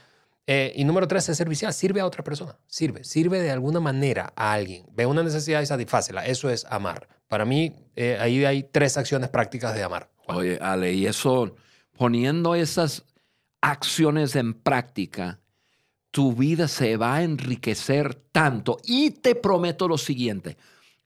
Eh, 0.46 0.72
y 0.76 0.84
número 0.84 1.08
tres, 1.08 1.28
es 1.28 1.36
servicial, 1.36 1.72
sirve 1.74 2.00
a 2.00 2.06
otra 2.06 2.22
persona, 2.22 2.56
sirve, 2.68 3.02
sirve 3.02 3.40
de 3.40 3.50
alguna 3.50 3.80
manera 3.80 4.32
a 4.36 4.52
alguien. 4.52 4.86
Ve 4.92 5.04
una 5.04 5.22
necesidad 5.24 5.60
y 5.60 5.66
satisfácela, 5.66 6.24
eso 6.26 6.48
es 6.48 6.64
amar. 6.66 7.08
Para 7.26 7.44
mí, 7.44 7.74
eh, 7.96 8.16
ahí 8.20 8.44
hay 8.44 8.62
tres 8.62 8.96
acciones 8.96 9.28
prácticas 9.30 9.74
de 9.74 9.82
amar. 9.82 10.08
Juan. 10.24 10.38
Oye, 10.38 10.58
Ale, 10.60 10.92
y 10.92 11.06
eso, 11.06 11.56
poniendo 11.96 12.54
esas 12.54 13.04
acciones 13.60 14.36
en 14.36 14.54
práctica, 14.54 15.40
tu 16.10 16.32
vida 16.32 16.68
se 16.68 16.96
va 16.96 17.16
a 17.16 17.22
enriquecer 17.22 18.14
tanto. 18.32 18.78
Y 18.84 19.10
te 19.10 19.34
prometo 19.34 19.88
lo 19.88 19.98
siguiente, 19.98 20.56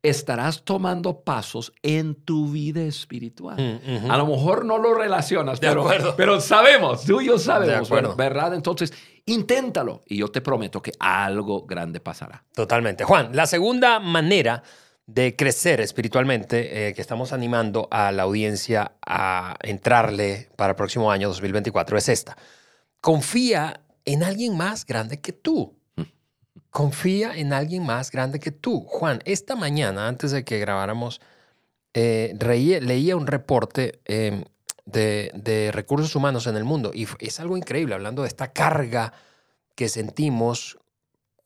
estarás 0.02 0.62
tomando 0.64 1.20
pasos 1.20 1.73
en 1.82 2.14
tu 2.14 2.50
vida 2.50 2.82
espiritual. 2.82 3.80
Mm. 3.85 4.11
A 4.11 4.16
lo 4.16 4.26
mejor 4.26 4.64
no 4.64 4.78
lo 4.78 4.94
relacionas, 4.94 5.61
De 5.61 5.68
pero, 5.68 5.82
acuerdo. 5.82 6.14
pero 6.16 6.40
sabemos, 6.40 7.04
tú 7.04 7.20
y 7.20 7.26
yo 7.26 7.35
De 7.35 7.38
sabemos. 7.40 8.16
¿verdad? 8.16 8.54
Entonces, 8.54 8.92
inténtalo 9.26 10.02
y 10.06 10.18
yo 10.18 10.28
te 10.28 10.40
prometo 10.40 10.80
que 10.80 10.92
algo 10.99 11.66
grande 11.66 12.00
pasará. 12.00 12.44
Totalmente. 12.54 13.04
Juan, 13.04 13.30
la 13.35 13.47
segunda 13.47 14.00
manera 14.00 14.62
de 15.14 15.35
crecer 15.35 15.81
espiritualmente 15.81 16.88
eh, 16.88 16.95
que 16.95 17.00
estamos 17.00 17.33
animando 17.33 17.88
a 17.90 18.12
la 18.12 18.23
audiencia 18.23 18.93
a 19.05 19.57
entrarle 19.62 20.49
para 20.55 20.71
el 20.71 20.76
próximo 20.76 21.11
año 21.11 21.26
2024 21.29 21.99
es 21.99 22.09
esta. 22.09 22.37
Confía 23.00 23.81
en 24.05 24.23
alguien 24.23 24.57
más 24.57 24.87
grande 24.87 25.21
que 25.21 25.33
tú. 25.33 25.76
Confía 26.71 27.37
en 27.37 27.52
alguien 27.52 27.85
más 27.85 28.12
grande 28.12 28.38
que 28.38 28.52
tú. 28.52 28.85
Juan, 28.87 29.19
esta 29.25 29.57
mañana, 29.57 30.07
antes 30.07 30.31
de 30.31 30.45
que 30.45 30.61
grabáramos, 30.61 31.21
eh, 31.93 32.37
leía 32.81 33.17
un 33.17 33.26
reporte 33.26 34.00
eh, 34.05 34.45
de, 34.85 35.33
de 35.35 35.73
recursos 35.73 36.14
humanos 36.14 36.47
en 36.47 36.57
el 36.57 36.62
mundo 36.62 36.93
y 36.95 37.09
es 37.19 37.40
algo 37.40 37.57
increíble, 37.57 37.97
hablando 37.97 38.23
de 38.23 38.29
esta 38.29 38.52
carga 38.52 39.12
que 39.75 39.88
sentimos 39.88 40.79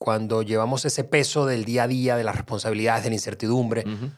cuando 0.04 0.42
llevamos 0.42 0.84
ese 0.84 1.02
peso 1.02 1.46
del 1.46 1.64
día 1.64 1.84
a 1.84 1.88
día, 1.88 2.14
de 2.14 2.24
las 2.24 2.36
responsabilidades, 2.36 3.04
de 3.04 3.08
la 3.08 3.14
incertidumbre. 3.14 3.84
Ujú. 3.86 4.10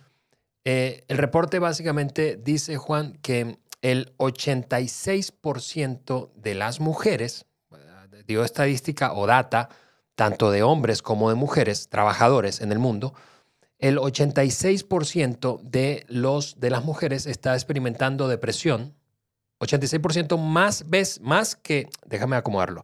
Eh, 0.64 1.05
el 1.07 1.16
reporte 1.16 1.61
básicamente 1.61 2.37
dice, 2.43 2.76
Juan, 2.76 3.12
que 3.23 3.61
el 3.83 4.12
86% 4.16 6.33
de 6.35 6.55
las 6.57 6.81
mujeres, 6.81 7.47
eh, 7.71 7.76
dio 8.26 8.43
estadística 8.43 9.12
o 9.12 9.28
data, 9.28 9.69
tanto 10.16 10.50
de 10.50 10.64
hombres 10.64 11.02
como 11.02 11.28
de 11.28 11.37
mujeres, 11.37 11.88
trabajadores 11.88 12.61
en 12.61 12.73
el 12.73 12.81
mundo, 12.81 13.14
el 13.78 13.99
86% 13.99 15.61
de, 15.61 16.05
los, 16.09 16.59
de 16.59 16.71
las 16.71 16.85
mujeres 16.85 17.26
está 17.26 17.55
experimentando 17.55 18.26
depresión. 18.26 18.97
86% 19.61 20.37
más, 20.37 20.90
ves, 20.90 21.21
más 21.21 21.55
que, 21.55 21.88
déjame 22.05 22.35
acomodarlo, 22.35 22.83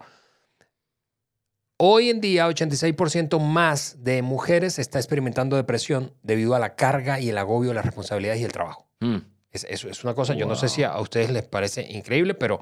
Hoy 1.85 2.11
en 2.11 2.21
día, 2.21 2.49
86% 2.49 3.41
más 3.41 4.05
de 4.05 4.23
mujeres 4.23 4.79
está 4.79 5.01
experimentando 5.01 5.57
depresión 5.57 6.15
debido 6.23 6.55
a 6.55 6.61
la 6.61 6.77
carga 6.77 7.19
y 7.19 7.31
el 7.31 7.39
agobio 7.39 7.71
de 7.71 7.75
las 7.75 7.85
responsabilidades 7.85 8.41
y 8.41 8.45
el 8.45 8.53
trabajo. 8.53 8.87
Mm. 9.01 9.17
Es, 9.51 9.67
eso 9.69 9.89
es 9.89 10.05
una 10.05 10.15
cosa, 10.15 10.35
yo 10.35 10.47
no 10.47 10.55
sé 10.55 10.69
si 10.69 10.85
a 10.85 10.97
ustedes 11.01 11.31
les 11.33 11.43
parece 11.43 11.83
increíble, 11.91 12.35
pero 12.35 12.61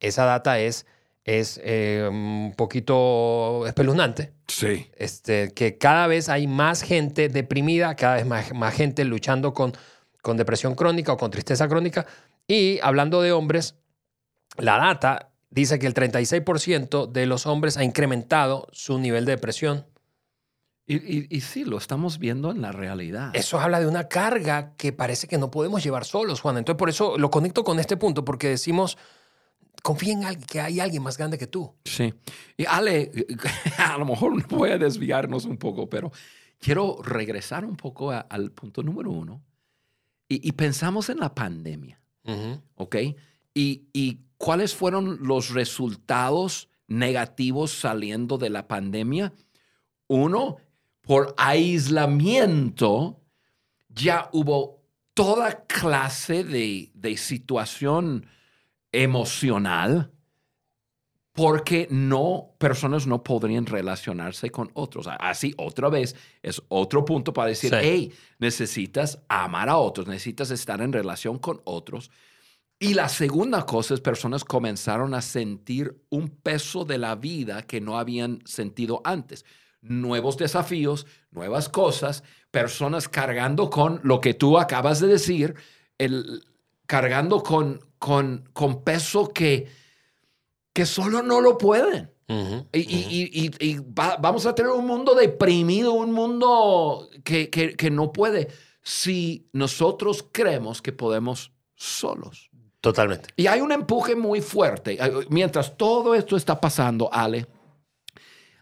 esa 0.00 0.24
data 0.24 0.58
es, 0.58 0.84
es 1.22 1.60
eh, 1.62 2.08
un 2.10 2.54
poquito 2.56 3.68
espeluznante. 3.68 4.32
Sí. 4.48 4.90
Este, 4.96 5.54
que 5.54 5.78
cada 5.78 6.08
vez 6.08 6.28
hay 6.28 6.48
más 6.48 6.82
gente 6.82 7.28
deprimida, 7.28 7.94
cada 7.94 8.16
vez 8.16 8.26
más, 8.26 8.52
más 8.52 8.74
gente 8.74 9.04
luchando 9.04 9.54
con, 9.54 9.74
con 10.22 10.36
depresión 10.36 10.74
crónica 10.74 11.12
o 11.12 11.16
con 11.16 11.30
tristeza 11.30 11.68
crónica. 11.68 12.04
Y 12.48 12.80
hablando 12.82 13.22
de 13.22 13.30
hombres, 13.30 13.76
la 14.58 14.76
data 14.78 15.30
dice 15.50 15.78
que 15.78 15.86
el 15.86 15.94
36% 15.94 17.06
de 17.10 17.26
los 17.26 17.46
hombres 17.46 17.76
ha 17.76 17.84
incrementado 17.84 18.66
su 18.72 18.98
nivel 18.98 19.24
de 19.24 19.32
depresión. 19.32 19.86
Y, 20.88 20.96
y- 20.96 21.26
y 21.30 21.40
sí, 21.40 21.64
lo 21.64 21.78
estamos 21.78 22.18
viendo 22.18 22.50
en 22.52 22.62
la 22.62 22.70
realidad. 22.70 23.34
Eso 23.34 23.58
habla 23.58 23.80
de 23.80 23.88
una 23.88 24.08
carga 24.08 24.74
que 24.76 24.92
parece 24.92 25.26
que 25.26 25.36
no 25.38 25.50
podemos 25.50 25.82
llevar 25.82 26.04
solos, 26.04 26.40
Juan. 26.40 26.58
Entonces, 26.58 26.78
por 26.78 26.88
eso 26.88 27.18
lo 27.18 27.30
conecto 27.30 27.64
con 27.64 27.80
este 27.80 27.96
punto, 27.96 28.24
porque 28.24 28.48
decimos, 28.50 28.96
confía 29.82 30.12
en 30.12 30.24
alguien, 30.24 30.46
que 30.46 30.60
hay 30.60 30.78
alguien 30.78 31.02
más 31.02 31.18
grande 31.18 31.38
que 31.38 31.48
tú. 31.48 31.74
Sí. 31.84 32.14
Y 32.56 32.66
Ale, 32.66 33.10
a 33.78 33.98
lo 33.98 34.04
mejor 34.04 34.46
voy 34.48 34.70
a 34.70 34.78
desviarnos 34.78 35.44
un 35.44 35.56
poco, 35.56 35.88
pero 35.88 36.12
quiero 36.60 37.02
regresar 37.02 37.64
un 37.64 37.76
poco 37.76 38.12
a- 38.12 38.20
al 38.20 38.52
punto 38.52 38.82
número 38.84 39.10
uno. 39.10 39.42
Y, 40.28 40.46
y 40.48 40.52
pensamos 40.52 41.08
en 41.08 41.18
la 41.18 41.34
pandemia, 41.34 42.00
Ujú. 42.24 42.60
¿ok? 42.76 42.96
¿Y, 43.54 43.88
y 43.92 44.20
cuáles 44.38 44.74
fueron 44.74 45.18
los 45.22 45.50
resultados 45.50 46.68
negativos 46.88 47.72
saliendo 47.72 48.38
de 48.38 48.50
la 48.50 48.68
pandemia? 48.68 49.32
Uno, 50.08 50.56
por 51.02 51.34
aislamiento, 51.36 53.20
ya 53.88 54.28
hubo 54.32 54.82
toda 55.14 55.64
clase 55.66 56.44
de, 56.44 56.90
de 56.94 57.16
situación 57.16 58.26
emocional 58.92 60.12
porque 61.32 61.86
no, 61.90 62.54
personas 62.56 63.06
no 63.06 63.22
podrían 63.22 63.66
relacionarse 63.66 64.48
con 64.50 64.70
otros. 64.72 65.06
Así, 65.20 65.52
otra 65.58 65.90
vez, 65.90 66.16
es 66.42 66.62
otro 66.68 67.04
punto 67.04 67.34
para 67.34 67.48
decir, 67.50 67.70
Sí. 67.70 67.76
hey, 67.78 68.12
necesitas 68.38 69.18
amar 69.28 69.68
a 69.68 69.76
otros, 69.76 70.06
necesitas 70.06 70.50
estar 70.50 70.80
en 70.80 70.94
relación 70.94 71.38
con 71.38 71.60
otros. 71.64 72.10
Y 72.78 72.94
la 72.94 73.08
segunda 73.08 73.64
cosa 73.64 73.94
es 73.94 74.00
personas 74.00 74.44
comenzaron 74.44 75.14
a 75.14 75.22
sentir 75.22 75.96
un 76.10 76.28
peso 76.28 76.84
de 76.84 76.98
la 76.98 77.14
vida 77.14 77.62
que 77.62 77.80
no 77.80 77.98
habían 77.98 78.40
sentido 78.44 79.00
antes. 79.04 79.44
Nuevos 79.80 80.36
desafíos, 80.36 81.06
nuevas 81.30 81.68
cosas, 81.70 82.22
personas 82.50 83.08
cargando 83.08 83.70
con 83.70 84.00
lo 84.02 84.20
que 84.20 84.34
tú 84.34 84.58
acabas 84.58 85.00
de 85.00 85.06
decir, 85.06 85.54
el, 85.96 86.44
cargando 86.86 87.42
con, 87.42 87.80
con, 87.98 88.48
con 88.52 88.82
peso 88.84 89.28
que, 89.32 89.68
que 90.74 90.84
solo 90.84 91.22
no 91.22 91.40
lo 91.40 91.56
pueden. 91.56 92.10
Y, 92.72 92.80
y- 92.80 93.30
y- 93.32 93.46
y- 93.60 93.70
y 93.70 93.78
va- 93.78 94.16
vamos 94.16 94.44
a 94.46 94.54
tener 94.54 94.72
un 94.72 94.86
mundo 94.86 95.14
deprimido, 95.14 95.92
un 95.92 96.12
mundo 96.12 97.08
que, 97.24 97.48
que- 97.48 97.74
que 97.76 97.90
no 97.90 98.12
puede, 98.12 98.48
si 98.82 99.48
nosotros 99.52 100.26
creemos 100.32 100.82
que 100.82 100.92
podemos 100.92 101.52
solos. 101.76 102.45
Totalmente. 102.86 103.30
Y 103.34 103.48
hay 103.48 103.60
un 103.60 103.72
empuje 103.72 104.14
muy 104.14 104.40
fuerte. 104.40 104.96
Mientras 105.28 105.76
todo 105.76 106.14
esto 106.14 106.36
está 106.36 106.60
pasando, 106.60 107.12
Ale, 107.12 107.44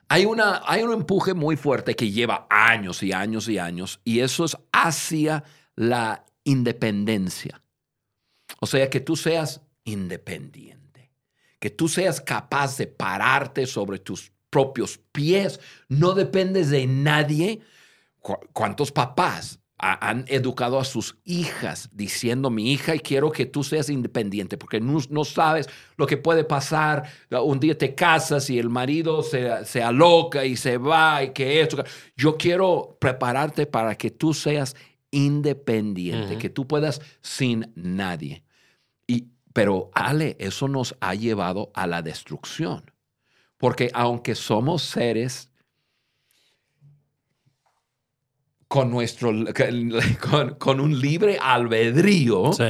hay, 0.09 0.25
una, 0.25 0.63
hay 0.65 0.83
un 0.83 0.95
empuje 0.95 1.35
muy 1.35 1.57
fuerte 1.59 1.95
que 1.95 2.11
lleva 2.11 2.47
años 2.49 3.03
y 3.03 3.13
años 3.13 3.51
y 3.51 3.59
años, 3.59 4.01
y 4.03 4.21
eso 4.21 4.47
es 4.47 4.57
hacia 4.73 5.45
la 5.77 6.25
independencia. 6.43 7.63
O 8.61 8.67
sea, 8.67 8.89
que 8.89 9.01
tú 9.01 9.15
seas 9.15 9.61
independiente, 9.85 11.13
que 11.59 11.69
tú 11.69 11.87
seas 11.87 12.19
capaz 12.23 12.79
de 12.79 12.87
pararte 12.87 13.67
sobre 13.67 13.99
tus 13.99 14.33
propios 14.49 14.99
pies, 15.13 15.61
no 15.91 16.15
dependes 16.15 16.71
de 16.71 16.87
nadie. 16.87 17.61
¿Cu- 18.21 18.41
¿Cuántos 18.55 18.91
papás 18.91 19.59
ha- 19.79 20.09
han 20.09 20.25
educado 20.29 20.79
a 20.79 20.85
sus 20.85 21.17
hijas 21.25 21.89
diciendo, 21.93 22.49
mi 22.51 22.73
hija, 22.73 22.95
y 22.95 23.01
quiero 23.01 23.31
que 23.33 23.47
tú 23.47 23.65
seas 23.65 23.91
independiente, 23.91 24.57
porque 24.57 24.81
no, 24.81 24.99
no 25.11 25.25
sabes 25.25 25.69
lo 25.97 26.07
que 26.07 26.17
puede 26.17 26.45
pasar. 26.45 27.05
Un 27.31 27.59
día 27.61 27.77
te 27.77 27.95
casas 27.95 28.49
y 28.51 28.59
el 28.59 28.71
marido 28.71 29.23
se, 29.23 29.65
se 29.65 29.83
aloca 29.83 30.45
y 30.45 30.57
se 30.57 30.79
va 30.79 31.23
y 31.25 31.33
que 31.33 31.61
esto. 31.61 31.83
Yo 32.17 32.37
quiero 32.37 32.97
prepararte 33.01 33.67
para 33.67 33.95
que 33.97 34.11
tú 34.11 34.33
seas 34.33 34.75
independiente, 35.11 36.39
que 36.39 36.51
tú 36.51 36.67
puedas 36.67 37.01
sin 37.21 37.73
nadie. 37.75 38.45
Y, 39.07 39.29
pero, 39.53 39.91
Ale, 39.95 40.37
eso 40.39 40.69
nos 40.69 40.97
ha 41.01 41.15
llevado 41.15 41.71
a 41.75 41.87
la 41.87 42.03
destrucción. 42.03 42.91
Porque 43.57 43.91
aunque 43.95 44.35
somos 44.35 44.83
seres 44.83 45.51
con, 48.75 48.91
nuestro, 48.91 49.31
con, 50.29 50.55
con 50.57 50.81
un 50.81 51.01
libre 51.01 51.39
albedrío 51.41 52.53
Sí. 52.53 52.65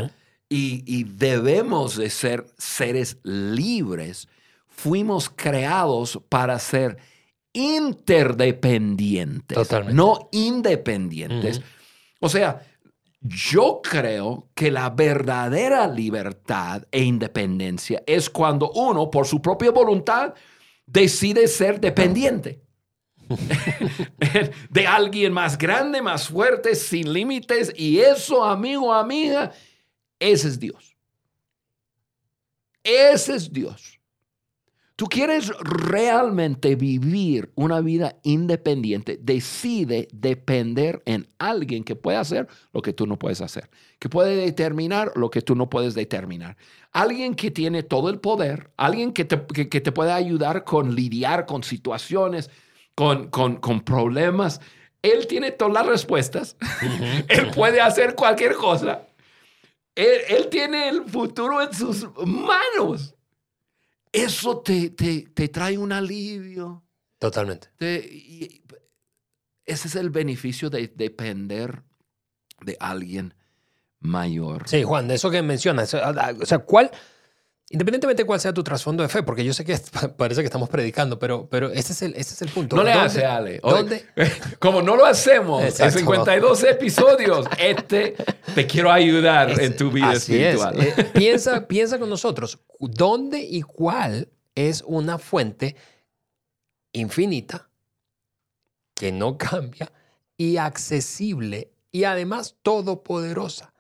y, 0.51 0.85
y 0.87 1.05
debemos 1.05 1.97
de 1.97 2.11
ser 2.11 2.45
seres 2.59 3.17
libres, 3.23 4.29
fuimos 4.69 5.31
creados 5.35 6.21
para 6.29 6.59
ser 6.59 6.99
interdependientes, 7.55 9.57
Totalmente. 9.57 9.95
no 9.95 10.29
independientes. 10.33 11.63
O 12.21 12.29
sea, 12.29 12.61
yo 13.23 13.81
creo 13.83 14.51
que 14.55 14.71
la 14.71 14.91
verdadera 14.91 15.89
libertad 15.89 16.83
e 16.91 17.03
independencia 17.03 18.03
es 18.07 18.29
cuando 18.29 18.71
uno, 18.73 19.11
por 19.11 19.27
su 19.27 19.41
propia 19.41 19.71
voluntad, 19.71 20.35
decide 20.85 21.49
ser 21.49 21.81
dependiente 21.81 22.61
de 24.71 24.87
alguien 24.87 25.33
más 25.33 25.59
grande, 25.59 26.03
más 26.03 26.29
fuerte, 26.29 26.75
sin 26.75 27.13
límites. 27.13 27.73
Y 27.77 27.99
eso, 27.99 28.45
amigo, 28.45 28.93
amiga, 28.93 29.53
ese 30.19 30.49
es 30.49 30.59
Dios. 30.59 30.97
Ese 32.83 33.35
es 33.35 33.53
Dios. 33.53 33.99
Tú 34.97 35.07
quieres 35.07 35.49
realmente 35.59 36.77
vivir 36.77 37.51
una 37.57 37.81
vida 37.81 38.17
independiente, 38.23 39.19
decide 39.21 40.07
depender 40.13 41.03
en 41.05 41.27
alguien 41.39 41.83
que 41.83 41.97
pueda 41.97 42.21
hacer 42.21 42.47
lo 42.73 42.81
que 42.81 42.93
tú 42.93 43.05
no 43.05 43.19
puedes 43.19 43.41
hacer, 43.41 43.69
que 43.99 44.09
puede 44.09 44.37
determinar 44.37 45.11
lo 45.17 45.31
que 45.31 45.43
tú 45.43 45.57
no 45.57 45.69
puedes 45.69 45.95
determinar. 45.95 46.57
Alguien 46.93 47.35
que 47.35 47.51
tiene 47.51 47.83
todo 47.83 48.09
el 48.09 48.21
poder, 48.21 48.71
alguien 48.77 49.13
que 49.13 49.25
te, 49.25 49.45
que, 49.47 49.69
que 49.69 49.81
te 49.81 49.91
puede 49.91 50.13
ayudar 50.13 50.63
con 50.63 50.95
lidiar 50.95 51.45
con 51.45 51.65
situaciones, 51.65 52.49
con, 52.95 53.29
con, 53.29 53.57
con 53.57 53.81
problemas. 53.85 54.61
Él 55.03 55.27
tiene 55.27 55.51
todas 55.53 55.75
las 55.75 55.87
respuestas. 55.87 56.57
Él 57.29 57.51
puede 57.55 57.81
hacer 57.81 58.15
cualquier 58.15 58.55
cosa. 58.55 59.07
Él, 59.95 60.21
él 60.29 60.49
tiene 60.49 60.89
el 60.89 61.05
futuro 61.05 61.63
en 61.63 61.73
sus 61.73 62.09
manos. 62.17 63.15
Eso 64.11 64.59
te, 64.61 64.91
te, 64.91 65.23
te 65.33 65.49
trae 65.49 65.79
un 65.79 65.93
alivio. 65.93 66.83
Totalmente. 67.19 67.69
Te- 67.77 68.05
y- 68.05 68.61
ese 69.67 69.89
es 69.89 69.95
el 69.97 70.11
beneficio 70.11 70.69
de 70.69 70.89
depender 70.89 71.83
de 72.61 72.77
alguien 72.81 73.35
mayor. 74.01 74.69
Sí, 74.69 74.83
Juan, 74.83 75.07
de 75.09 75.15
eso 75.15 75.31
que 75.31 75.43
mencionas, 75.43 75.95
o 75.95 76.45
sea, 76.47 76.59
¿cuál, 76.59 76.91
independientemente 77.75 78.23
de 78.23 78.27
cuál 78.27 78.39
sea 78.41 78.53
tu 78.55 78.63
trasfondo 78.63 79.03
de 79.03 79.09
fe, 79.09 79.23
porque 79.25 79.45
yo 79.45 79.53
sé 79.53 79.65
que 79.65 79.77
parece 80.17 80.41
que 80.43 80.47
estamos 80.47 80.69
predicando, 80.69 81.19
pero, 81.19 81.49
pero 81.51 81.71
ese, 81.73 81.93
es 81.93 82.03
el, 82.03 82.13
ese 82.15 82.35
es 82.35 82.43
el 82.43 82.49
punto. 82.51 82.77
No 82.77 82.85
le 82.85 82.93
¿Dónde- 82.93 83.07
hace, 83.07 83.25
Ale. 83.27 83.61
¿Dónde? 83.63 84.07
Como 84.61 84.81
no 84.81 84.95
lo 84.97 85.05
hacemos 85.05 85.63
Exacto. 85.65 85.85
en 85.99 86.05
52 86.05 86.65
episodios, 86.65 87.47
este 87.59 88.15
te 88.55 88.67
quiero 88.67 88.93
ayudar 88.93 89.51
Es- 89.51 89.59
en 89.59 89.77
tu 89.77 89.91
vida 89.91 90.11
así 90.11 90.35
es. 90.41 90.55
espiritual. 90.61 90.81
Eh, 90.81 91.05
piensa, 91.13 91.67
piensa 91.67 91.99
con 91.99 92.09
nosotros, 92.09 92.61
¿dónde 92.79 93.41
y 93.41 93.63
cuál 93.63 94.29
es 94.55 94.83
una 94.87 95.19
fuente 95.19 95.75
infinita 96.93 97.69
que 98.95 99.11
no 99.11 99.37
cambia 99.37 99.91
y 100.37 100.57
accesible 100.59 101.73
y 101.91 102.05
además 102.05 102.57
todopoderosa 102.63 103.73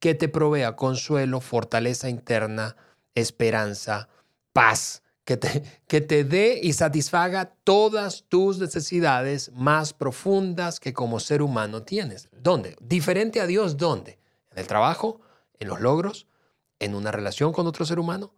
que 0.00 0.14
te 0.14 0.28
provea 0.28 0.76
consuelo, 0.76 1.40
fortaleza 1.40 2.08
interna, 2.08 2.76
esperanza, 3.20 4.08
paz, 4.52 5.02
que 5.24 5.36
te, 5.36 5.62
que 5.86 6.00
te 6.00 6.24
dé 6.24 6.58
y 6.60 6.72
satisfaga 6.72 7.54
todas 7.64 8.24
tus 8.28 8.58
necesidades 8.58 9.52
más 9.52 9.92
profundas 9.92 10.80
que 10.80 10.92
como 10.92 11.20
ser 11.20 11.42
humano 11.42 11.82
tienes. 11.82 12.28
¿Dónde? 12.32 12.76
Diferente 12.80 13.40
a 13.40 13.46
Dios, 13.46 13.76
¿dónde? 13.76 14.18
En 14.50 14.58
el 14.58 14.66
trabajo, 14.66 15.20
en 15.58 15.68
los 15.68 15.80
logros, 15.80 16.26
en 16.80 16.94
una 16.94 17.12
relación 17.12 17.52
con 17.52 17.66
otro 17.66 17.84
ser 17.84 18.00
humano. 18.00 18.34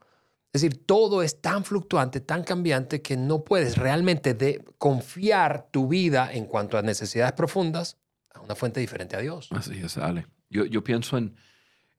Es 0.53 0.61
decir, 0.61 0.85
todo 0.85 1.23
es 1.23 1.41
tan 1.41 1.65
fluctuante, 1.65 2.21
tan 2.21 2.45
cambiante 2.45 3.01
que 3.01 3.17
no 3.17 3.43
puedes 3.43 3.79
realmente 3.79 4.35
de 4.35 4.63
confiar 4.77 5.69
tu 5.71 5.89
vida 5.89 6.31
en 6.31 6.45
cuanto 6.45 6.77
a 6.77 6.83
necesidades 6.83 7.33
profundas 7.33 7.97
a 8.35 8.41
una 8.41 8.55
fuente 8.55 8.81
diferente 8.81 9.17
a 9.17 9.21
Dios. 9.21 9.49
Así 9.53 9.81
es, 9.83 9.97
Ale. 9.97 10.27
Yo, 10.51 10.67
yo 10.67 10.85
pienso 10.85 11.17
en, 11.17 11.35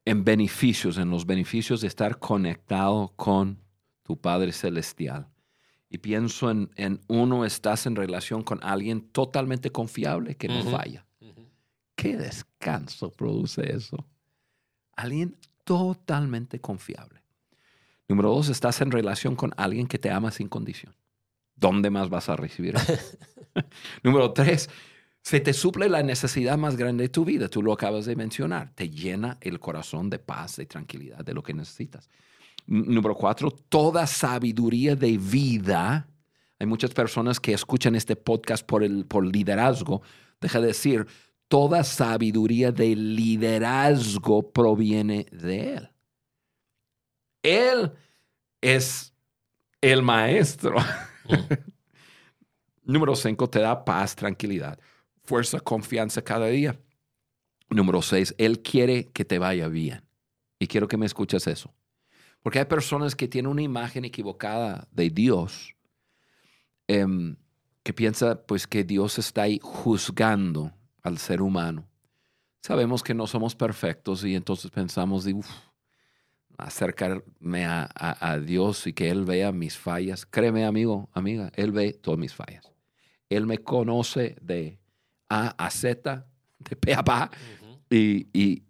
en 0.04 0.24
beneficios, 0.24 0.98
en 0.98 1.10
los 1.10 1.26
beneficios 1.26 1.80
de 1.80 1.88
estar 1.88 2.18
conectado 2.18 3.12
con 3.16 3.62
tu 4.02 4.20
Padre 4.20 4.52
Celestial. 4.52 5.28
Y 5.88 5.98
pienso 5.98 6.50
en, 6.50 6.70
en 6.76 7.00
uno, 7.08 7.44
estás 7.44 7.86
en 7.86 7.96
relación 7.96 8.42
con 8.42 8.62
alguien 8.62 9.00
totalmente 9.12 9.70
confiable 9.70 10.36
que 10.36 10.48
no 10.48 10.62
falla. 10.64 11.06
¿Qué 11.94 12.16
descanso 12.16 13.12
produce 13.12 13.74
eso? 13.74 14.04
Alguien 14.96 15.36
totalmente 15.62 16.60
confiable. 16.60 17.22
Número 18.08 18.30
dos, 18.30 18.48
estás 18.48 18.80
en 18.80 18.90
relación 18.90 19.36
con 19.36 19.52
alguien 19.56 19.86
que 19.86 19.98
te 19.98 20.10
ama 20.10 20.30
sin 20.30 20.48
condición. 20.48 20.94
¿Dónde 21.56 21.90
más 21.90 22.10
vas 22.10 22.28
a 22.28 22.36
recibir? 22.36 22.74
Número 24.02 24.32
tres, 24.32 24.68
se 25.24 25.40
te 25.40 25.54
suple 25.54 25.88
la 25.88 26.02
necesidad 26.02 26.58
más 26.58 26.76
grande 26.76 27.04
de 27.04 27.08
tu 27.08 27.24
vida. 27.24 27.48
Tú 27.48 27.62
lo 27.62 27.72
acabas 27.72 28.04
de 28.04 28.14
mencionar. 28.14 28.74
Te 28.74 28.90
llena 28.90 29.38
el 29.40 29.58
corazón 29.58 30.10
de 30.10 30.18
paz, 30.18 30.56
de 30.56 30.66
tranquilidad, 30.66 31.24
de 31.24 31.32
lo 31.32 31.42
que 31.42 31.54
necesitas. 31.54 32.10
Número 32.66 33.14
cuatro, 33.14 33.50
toda 33.50 34.06
sabiduría 34.06 34.94
de 34.94 35.16
vida. 35.16 36.06
Hay 36.58 36.66
muchas 36.66 36.90
personas 36.90 37.40
que 37.40 37.54
escuchan 37.54 37.94
este 37.94 38.16
podcast 38.16 38.66
por, 38.66 38.84
el, 38.84 39.06
por 39.06 39.24
liderazgo. 39.24 40.02
Deja 40.42 40.60
de 40.60 40.68
decir, 40.68 41.06
toda 41.48 41.84
sabiduría 41.84 42.70
de 42.70 42.94
liderazgo 42.94 44.52
proviene 44.52 45.24
de 45.32 45.74
Él. 45.74 45.90
Él 47.42 47.92
es 48.60 49.14
el 49.80 50.02
maestro. 50.02 50.76
Número 52.84 53.16
cinco, 53.16 53.48
te 53.48 53.60
da 53.60 53.86
paz, 53.86 54.14
tranquilidad, 54.14 54.78
fuerza, 55.24 55.60
confianza 55.60 56.22
cada 56.22 56.46
día. 56.46 56.78
Número 57.70 58.02
seis, 58.02 58.34
Él 58.38 58.60
quiere 58.62 59.08
que 59.08 59.24
te 59.24 59.38
vaya 59.38 59.68
bien. 59.68 60.02
Y 60.58 60.66
quiero 60.66 60.86
que 60.86 60.96
me 60.96 61.06
escuches 61.06 61.46
eso. 61.46 61.74
Porque 62.42 62.58
hay 62.58 62.66
personas 62.66 63.16
que 63.16 63.26
tienen 63.26 63.50
una 63.50 63.62
imagen 63.62 64.04
equivocada 64.04 64.86
de 64.92 65.10
Dios, 65.10 65.74
em, 66.86 67.36
que 67.82 67.92
piensa 67.92 68.46
pues 68.46 68.66
que 68.66 68.84
Dios 68.84 69.18
está 69.18 69.42
ahí 69.42 69.58
juzgando 69.62 70.72
al 71.02 71.18
ser 71.18 71.42
humano. 71.42 71.88
Sabemos 72.60 73.02
que 73.02 73.14
no 73.14 73.26
somos 73.26 73.54
perfectos 73.54 74.24
y 74.24 74.34
entonces 74.34 74.70
pensamos, 74.70 75.24
de, 75.24 75.40
acercarme 76.56 77.66
a, 77.66 77.90
a, 77.94 78.38
Dios 78.38 78.86
y 78.86 78.92
que 78.92 79.10
Él 79.10 79.24
vea 79.24 79.52
mis 79.52 79.76
fallas. 79.76 80.24
Créeme, 80.24 80.64
amigo, 80.64 81.08
amiga, 81.12 81.50
Él 81.56 81.72
ve 81.72 81.92
todas 81.92 82.18
mis 82.18 82.34
fallas. 82.34 82.72
Él 83.28 83.46
me 83.46 83.58
conoce 83.58 84.36
de 84.40 84.78
A 85.28 85.48
a 85.48 85.70
Z, 85.70 86.26
de 86.58 86.76
P 86.76 86.94
a 86.94 87.04
P. 87.04 87.12
y, 87.90 88.28
y, 88.32 88.62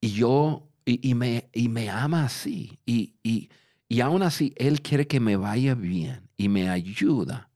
y, 0.00 0.10
yo, 0.12 0.68
y, 0.84 1.14
me, 1.14 1.48
y 1.52 1.68
me 1.68 1.90
ama 1.90 2.24
así. 2.24 2.78
Y, 2.86 3.14
y, 3.22 3.50
y 3.88 4.00
aún 4.00 4.22
así, 4.22 4.52
Él 4.56 4.82
quiere 4.82 5.06
que 5.06 5.20
me 5.20 5.36
vaya 5.36 5.74
bien 5.74 6.28
y 6.36 6.48
me 6.48 6.68
ayuda 6.68 7.50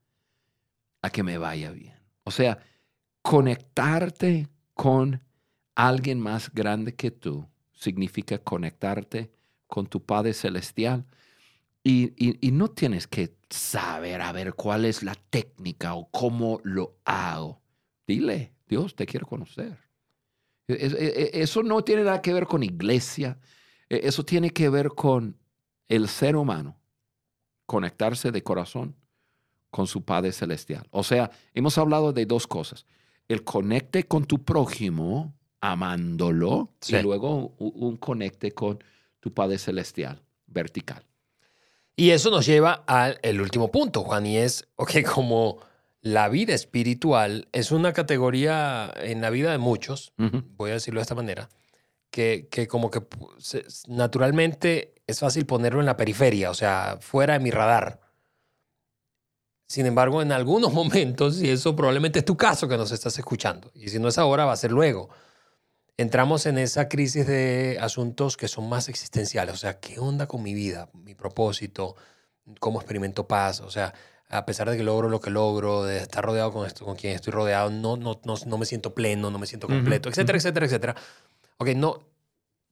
a 1.02 1.10
que 1.10 1.22
me 1.22 1.38
vaya 1.38 1.70
bien. 1.70 1.94
O 2.24 2.30
sea, 2.30 2.58
conectarte 3.22 4.48
con 4.74 5.22
alguien 5.74 6.20
más 6.20 6.52
grande 6.52 6.94
que 6.94 7.10
tú 7.10 7.46
significa 7.72 8.38
conectarte 8.38 9.30
con 9.66 9.86
tu 9.86 10.02
Padre 10.02 10.32
Celestial. 10.32 11.04
Y, 11.86 12.50
no 12.50 12.70
tienes 12.70 13.06
que 13.06 13.36
saber 13.50 14.22
a 14.22 14.32
ver 14.32 14.54
cuál 14.54 14.86
es 14.86 15.02
la 15.02 15.14
técnica 15.14 15.94
o 15.94 16.08
cómo 16.10 16.60
lo 16.64 16.96
hago. 17.04 17.60
Dile, 18.06 18.54
Dios, 18.66 18.96
te 18.96 19.04
quiero 19.04 19.26
conocer. 19.26 19.78
E, 20.66 20.72
e, 20.72 21.38
e, 21.38 21.42
eso 21.42 21.62
no 21.62 21.84
tiene 21.84 22.04
nada 22.04 22.22
que 22.22 22.32
ver 22.32 22.46
con 22.46 22.62
iglesia. 22.62 23.38
Eso 23.88 24.24
tiene 24.24 24.50
que 24.50 24.70
ver 24.70 24.88
con 24.88 25.36
el 25.88 26.08
ser 26.08 26.36
humano. 26.36 26.78
Conectarse 27.66 28.32
de 28.32 28.42
corazón 28.42 28.96
con 29.70 29.86
su 29.86 30.04
Padre 30.04 30.32
Celestial. 30.32 30.86
O 30.90 31.02
sea, 31.02 31.30
hemos 31.52 31.76
hablado 31.78 32.12
de 32.12 32.26
dos 32.26 32.46
cosas. 32.46 32.86
El 33.28 33.42
conecte 33.42 34.04
con 34.04 34.24
tu 34.24 34.44
prójimo 34.44 35.34
amándolo 35.60 36.74
y 36.86 36.96
luego 37.02 37.54
un, 37.58 37.96
conecte 37.96 38.52
con 38.52 38.78
tu 39.20 39.32
Padre 39.32 39.58
Celestial, 39.58 40.22
vertical. 40.46 41.04
Y 41.96 42.10
eso 42.10 42.30
nos 42.30 42.46
lleva 42.46 42.84
al 42.86 43.18
el 43.22 43.40
último 43.40 43.70
punto, 43.70 44.02
Juan, 44.02 44.26
y 44.26 44.38
es, 44.38 44.66
ok, 44.76 45.02
como 45.14 45.58
la 46.00 46.28
vida 46.28 46.54
espiritual 46.54 47.48
es 47.52 47.70
una 47.70 47.92
categoría 47.92 48.92
en 48.96 49.20
la 49.20 49.30
vida 49.30 49.52
de 49.52 49.58
muchos, 49.58 50.12
voy 50.56 50.70
a 50.70 50.74
decirlo 50.74 50.98
de 50.98 51.02
esta 51.02 51.14
manera, 51.14 51.48
que, 52.10 52.48
que 52.50 52.68
como 52.68 52.90
que 52.90 53.00
naturalmente 53.88 54.94
es 55.06 55.20
fácil 55.20 55.46
ponerlo 55.46 55.80
en 55.80 55.86
la 55.86 55.96
periferia, 55.96 56.50
o 56.50 56.54
sea, 56.54 56.98
fuera 57.00 57.34
de 57.34 57.40
mi 57.40 57.50
radar. 57.50 58.00
Sin 59.66 59.86
embargo, 59.86 60.20
en 60.20 60.32
algunos 60.32 60.72
momentos, 60.74 61.40
y 61.40 61.48
eso 61.48 61.74
probablemente 61.76 62.18
es 62.18 62.24
tu 62.24 62.36
caso 62.36 62.68
que 62.68 62.76
nos 62.76 62.92
estás 62.92 63.16
escuchando, 63.18 63.70
y 63.74 63.88
si 63.88 63.98
no 63.98 64.08
es 64.08 64.18
ahora, 64.18 64.44
va 64.44 64.52
a 64.52 64.56
ser 64.56 64.72
luego, 64.72 65.10
entramos 65.96 66.46
en 66.46 66.58
esa 66.58 66.88
crisis 66.88 67.26
de 67.26 67.78
asuntos 67.80 68.36
que 68.36 68.48
son 68.48 68.68
más 68.68 68.88
existenciales. 68.88 69.54
O 69.54 69.58
sea, 69.58 69.80
¿qué 69.80 69.98
onda 69.98 70.26
con 70.26 70.42
mi 70.42 70.54
vida? 70.54 70.88
Mi 70.92 71.14
propósito, 71.14 71.96
cómo 72.60 72.80
experimento 72.80 73.28
paz. 73.28 73.60
O 73.60 73.70
sea, 73.70 73.94
a 74.28 74.44
pesar 74.46 74.68
de 74.70 74.76
que 74.76 74.82
logro 74.82 75.08
lo 75.08 75.20
que 75.20 75.30
logro, 75.30 75.84
de 75.84 75.98
estar 75.98 76.24
rodeado 76.24 76.52
con, 76.52 76.66
esto, 76.66 76.84
con 76.84 76.96
quien 76.96 77.14
estoy 77.14 77.32
rodeado, 77.32 77.70
no, 77.70 77.96
no, 77.96 78.20
no, 78.24 78.58
me 78.58 78.66
siento 78.66 78.94
pleno, 78.94 79.30
no 79.30 79.38
me 79.38 79.46
siento 79.46 79.68
completo, 79.68 80.08
etcétera, 80.08 80.38
etcétera, 80.38 80.66
etcétera. 80.66 80.96
Ok, 81.58 81.68
no, 81.76 82.00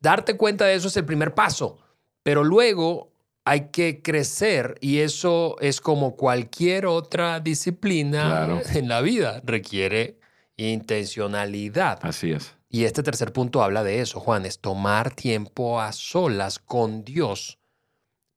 darte 0.00 0.36
cuenta 0.36 0.64
de 0.64 0.74
eso 0.74 0.88
es 0.88 0.96
el 0.96 1.04
primer 1.04 1.34
paso, 1.34 1.78
pero 2.22 2.42
luego 2.42 3.12
hay 3.44 3.68
que 3.70 4.02
crecer 4.02 4.76
y 4.80 4.98
eso 4.98 5.56
es 5.60 5.80
como 5.80 6.16
cualquier 6.16 6.86
otra 6.86 7.40
disciplina 7.40 8.62
en 8.72 8.88
la 8.88 9.00
vida, 9.00 9.40
requiere 9.44 10.18
intencionalidad. 10.56 11.98
Así 12.02 12.32
es. 12.32 12.54
Y 12.74 12.84
este 12.84 13.02
tercer 13.02 13.34
punto 13.34 13.62
habla 13.62 13.84
de 13.84 14.00
eso, 14.00 14.18
Juan, 14.18 14.46
es 14.46 14.58
tomar 14.58 15.14
tiempo 15.14 15.78
a 15.78 15.92
solas 15.92 16.58
con 16.58 17.04
Dios 17.04 17.58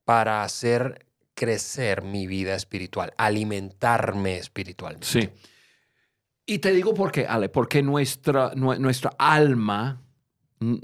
para 0.04 0.42
hacer 0.42 1.06
crecer 1.32 2.02
mi 2.02 2.26
vida 2.26 2.54
espiritual, 2.54 3.14
alimentarme 3.16 4.36
espiritualmente. 4.36 5.06
Sí. 5.06 5.30
Y 6.44 6.58
te 6.58 6.70
digo 6.72 6.92
por 6.92 7.12
qué, 7.12 7.26
Ale, 7.26 7.48
porque 7.48 7.82
nuestra, 7.82 8.52
nuestra 8.54 9.12
alma, 9.18 10.02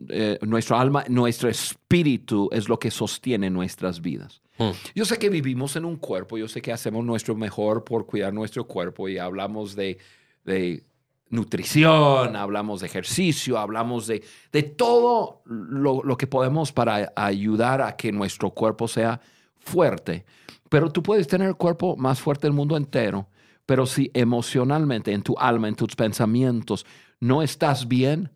eh, 0.08 0.38
nuestra 0.40 0.80
alma, 0.80 1.04
nuestro 1.08 1.50
espíritu 1.50 2.48
es 2.52 2.70
lo 2.70 2.78
que 2.78 2.90
sostiene 2.90 3.50
nuestras 3.50 4.00
vidas. 4.00 4.40
Hmm. 4.56 4.70
Yo 4.94 5.04
sé 5.04 5.18
que 5.18 5.28
vivimos 5.28 5.76
en 5.76 5.84
un 5.84 5.96
cuerpo, 5.96 6.38
yo 6.38 6.48
sé 6.48 6.62
que 6.62 6.72
hacemos 6.72 7.04
nuestro 7.04 7.36
mejor 7.36 7.84
por 7.84 8.06
cuidar 8.06 8.32
nuestro 8.32 8.66
cuerpo 8.66 9.10
y 9.10 9.18
hablamos 9.18 9.76
de, 9.76 9.98
de 10.44 10.84
nutrición, 11.32 12.36
hablamos 12.36 12.80
de 12.80 12.86
ejercicio, 12.86 13.58
hablamos 13.58 14.06
de, 14.06 14.22
de 14.52 14.62
todo 14.62 15.42
lo, 15.46 16.16
que 16.18 16.26
podemos 16.26 16.72
para 16.72 17.10
ayudar 17.16 17.80
a 17.80 17.96
que 17.96 18.12
nuestro 18.12 18.50
cuerpo 18.50 18.86
sea 18.86 19.18
fuerte. 19.58 20.26
Pero 20.68 20.92
tú 20.92 21.02
puedes 21.02 21.26
tener 21.26 21.48
el 21.48 21.56
cuerpo 21.56 21.96
más 21.96 22.20
fuerte 22.20 22.46
del 22.46 22.52
mundo 22.52 22.76
entero, 22.76 23.30
pero 23.64 23.86
si 23.86 24.10
emocionalmente, 24.12 25.12
en 25.12 25.22
tu 25.22 25.34
alma, 25.38 25.68
en 25.68 25.74
tus 25.74 25.96
pensamientos, 25.96 26.84
no 27.18 27.42
estás 27.42 27.88
bien, 27.88 28.30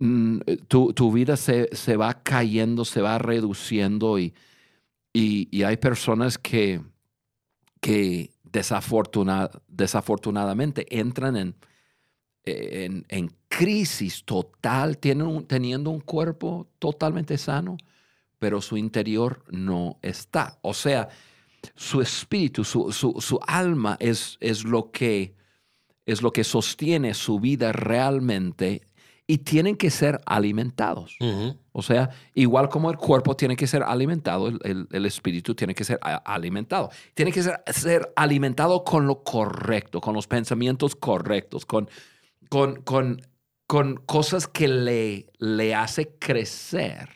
mm, 0.00 0.40
tu, 0.66 1.12
vida 1.12 1.36
se, 1.36 1.96
va 1.96 2.24
cayendo, 2.24 2.84
se 2.84 3.02
va 3.02 3.18
reduciendo 3.18 4.18
y, 4.18 4.34
y, 5.12 5.62
hay 5.62 5.76
personas 5.76 6.38
que, 6.38 6.80
que 7.80 8.32
desafortunadamente 8.42 10.98
entran 10.98 11.36
en 11.36 11.54
en, 12.44 13.34
crisis 13.48 14.24
total, 14.24 14.98
tienen 14.98 15.46
teniendo 15.46 15.90
un 15.90 16.00
cuerpo 16.00 16.68
totalmente 16.78 17.36
sano, 17.36 17.76
pero 18.38 18.60
su 18.60 18.76
interior 18.76 19.44
no 19.50 19.98
está. 20.02 20.58
O 20.62 20.74
sea, 20.74 21.08
su 21.76 22.00
espíritu, 22.00 22.64
su, 22.64 23.40
alma 23.46 23.96
es, 24.00 24.38
es, 24.40 24.64
lo 24.64 24.90
que, 24.90 25.34
es 26.06 26.22
lo 26.22 26.32
que 26.32 26.44
sostiene 26.44 27.14
su 27.14 27.38
vida 27.40 27.72
realmente 27.72 28.82
y 29.26 29.38
tienen 29.38 29.76
que 29.76 29.90
ser 29.90 30.20
alimentados. 30.26 31.16
O 31.72 31.82
sea, 31.82 32.10
igual 32.34 32.68
como 32.68 32.90
el 32.90 32.96
cuerpo 32.96 33.36
tiene 33.36 33.54
que 33.54 33.66
ser 33.66 33.82
alimentado, 33.82 34.48
el, 34.48 35.06
espíritu 35.06 35.54
tiene 35.54 35.74
que 35.74 35.84
ser 35.84 35.98
alimentado. 36.02 36.90
Tiene 37.14 37.32
que 37.32 37.42
ser, 37.42 37.62
ser, 37.66 38.12
alimentado 38.16 38.82
con 38.82 39.06
lo 39.06 39.22
correcto, 39.22 40.00
con 40.00 40.14
los 40.14 40.26
pensamientos 40.26 40.96
correctos, 40.96 41.64
con, 41.64 41.88
con, 42.52 42.82
con, 42.82 43.22
con 43.66 43.96
cosas 44.04 44.46
que 44.46 44.68
le, 44.68 45.32
le 45.38 45.74
hace 45.74 46.18
crecer 46.18 47.08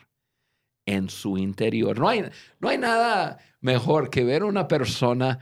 en 0.87 1.11
su 1.11 1.37
interior. 1.37 1.99
No 1.99 2.09
hay, 2.09 2.23
no 2.59 2.69
hay 2.69 2.79
nada 2.79 3.37
mejor 3.61 4.09
que 4.09 4.23
ver 4.23 4.41
a 4.41 4.45
una 4.45 4.67
persona 4.67 5.37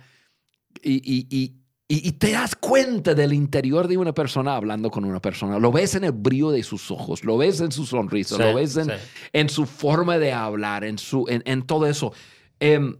y, 0.84 0.95
y, 0.95 1.27
y, 1.29 1.55
y, 1.88 2.12
te 2.12 2.31
das 2.31 2.58
cuenta 2.58 3.13
del 3.13 3.31
interior 3.31 3.88
de 3.88 3.97
una 3.97 4.13
persona 4.13 4.58
hablando 4.58 4.91
con 4.91 5.05
una 5.05 5.21
persona. 5.21 5.60
Lo 5.60 5.71
ves 5.71 5.95
en 5.95 6.03
el 6.03 6.12
brillo 6.12 6.51
de 6.51 6.63
sus 6.63 6.91
ojos, 6.91 7.23
lo 7.23 7.38
ves 7.38 7.62
en 7.62 7.71
su 7.71 7.86
sonrisa, 7.86 8.38
lo 8.38 8.53
ves 8.53 8.75
en, 8.75 8.91
en, 9.31 9.47
su 9.47 9.65
forma 9.65 10.17
de 10.17 10.34
hablar, 10.34 10.84
en, 10.84 10.97
su, 10.97 11.25
en, 11.29 11.41
en 11.45 11.62
todo 11.62 11.88
eso. 11.88 12.12
Eh, 12.60 12.97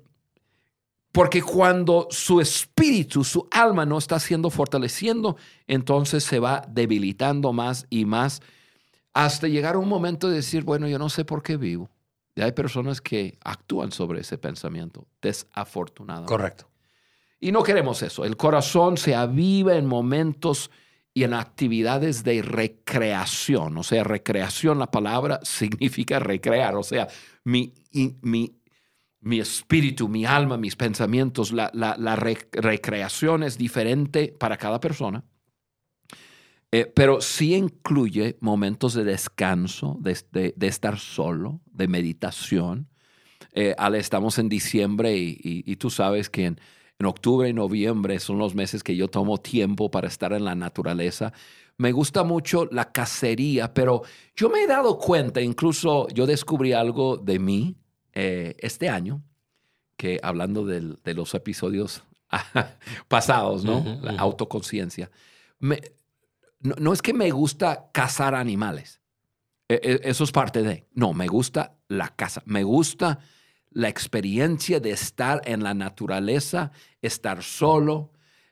porque 1.16 1.42
cuando 1.42 2.10
su 2.12 2.42
espíritu, 2.42 3.24
su 3.24 3.48
alma 3.50 3.86
no 3.86 3.98
está 3.98 4.20
siendo 4.20 4.50
fortaleciendo, 4.50 5.38
entonces 5.66 6.26
se 6.26 6.40
va 6.40 6.66
debilitando 6.68 7.54
más 7.54 7.88
y 7.90 8.04
más 8.04 8.42
hasta 9.14 9.48
llegar 9.48 9.76
a 9.76 9.78
un 9.78 9.88
momento 9.88 10.28
de 10.28 10.36
decir, 10.36 10.66
bueno, 10.66 10.90
yo 10.90 11.00
no 11.00 11.08
sé 11.08 11.24
por 11.24 11.42
qué 11.42 11.56
vivo. 11.56 11.90
Y 12.36 12.42
hay 12.42 12.52
personas 12.52 13.00
que 13.00 13.38
actúan 13.46 13.94
sobre 13.94 14.20
ese 14.20 14.38
pensamiento, 14.38 15.08
desafortunadamente. 15.22 16.30
Correcto. 16.30 16.68
Y 17.40 17.54
no 17.54 17.64
queremos 17.64 18.02
eso. 18.02 18.26
El 18.26 18.36
corazón 18.36 18.98
se 18.98 19.16
aviva 19.16 19.78
en 19.78 19.86
momentos 19.86 20.70
y 21.14 21.24
en 21.24 21.34
actividades 21.34 22.26
de 22.26 22.42
recreación. 22.42 23.78
O 23.78 23.84
sea, 23.84 24.04
recreación, 24.04 24.80
la 24.80 24.92
palabra 24.92 25.40
significa 25.44 26.20
recrear. 26.20 26.76
O 26.76 26.84
sea, 26.84 27.08
mi, 27.46 27.74
mi 28.22 28.54
mi 29.26 29.40
espíritu, 29.40 30.08
mi 30.08 30.24
alma, 30.24 30.56
mis 30.56 30.76
pensamientos, 30.76 31.52
la, 31.52 32.16
recreación 32.16 33.42
es 33.42 33.58
diferente 33.58 34.36
para 34.40 34.56
cada 34.56 34.80
persona, 34.80 35.24
eh, 36.72 36.86
pero 36.96 37.20
sí 37.22 37.56
incluye 37.56 38.38
momentos 38.40 38.94
de 38.94 39.04
descanso, 39.04 39.98
de, 40.00 40.54
estar 40.68 41.00
solo, 41.00 41.60
de 41.66 41.88
meditación, 41.88 42.88
Eh, 43.58 43.74
estamos 43.94 44.38
en 44.38 44.50
diciembre 44.50 45.16
y, 45.16 45.76
tú 45.78 45.90
sabes 45.90 46.30
que 46.30 46.46
en, 46.46 46.60
octubre 47.04 47.50
y 47.50 47.54
noviembre 47.54 48.20
son 48.20 48.38
los 48.38 48.54
meses 48.54 48.84
que 48.84 48.96
yo 48.96 49.08
tomo 49.08 49.38
tiempo 49.38 49.90
para 49.90 50.08
estar 50.08 50.34
en 50.34 50.44
la 50.44 50.56
naturaleza. 50.56 51.34
Me 51.78 51.92
gusta 51.92 52.24
mucho 52.24 52.68
la 52.72 52.92
cacería, 52.92 53.74
pero 53.74 54.04
yo 54.36 54.50
me 54.50 54.64
he 54.64 54.68
dado 54.68 54.98
cuenta, 54.98 55.42
incluso 55.42 56.08
yo 56.10 56.26
descubrí 56.26 56.74
algo 56.74 57.18
de 57.18 57.40
mí 57.40 57.76
eh, 58.16 58.56
este 58.60 58.90
año, 58.90 59.22
que 59.98 60.20
hablando 60.24 60.66
de 60.66 61.14
los 61.14 61.34
episodios 61.36 62.04
pasados, 63.08 63.64
¿no? 63.64 64.00
La 64.02 64.14
autoconciencia. 64.14 65.10
No, 65.60 66.76
no, 66.80 66.94
es 66.94 67.02
que 67.02 67.14
me 67.14 67.32
gusta 67.32 67.90
cazar 67.92 68.36
animales. 68.36 69.02
E, 69.68 69.76
e, 69.76 70.10
eso 70.10 70.24
es 70.24 70.32
parte 70.32 70.62
de. 70.64 70.88
No, 70.94 71.14
me 71.14 71.28
gusta 71.28 71.76
la 71.88 72.10
caza. 72.10 72.42
Me 72.46 72.64
gusta 72.64 73.20
la 73.72 73.90
experiencia 73.90 74.80
de 74.80 74.92
estar 74.92 75.42
en 75.46 75.64
la 75.64 75.74
naturaleza, 75.74 76.72
estar 77.02 77.44
solo, 77.44 78.12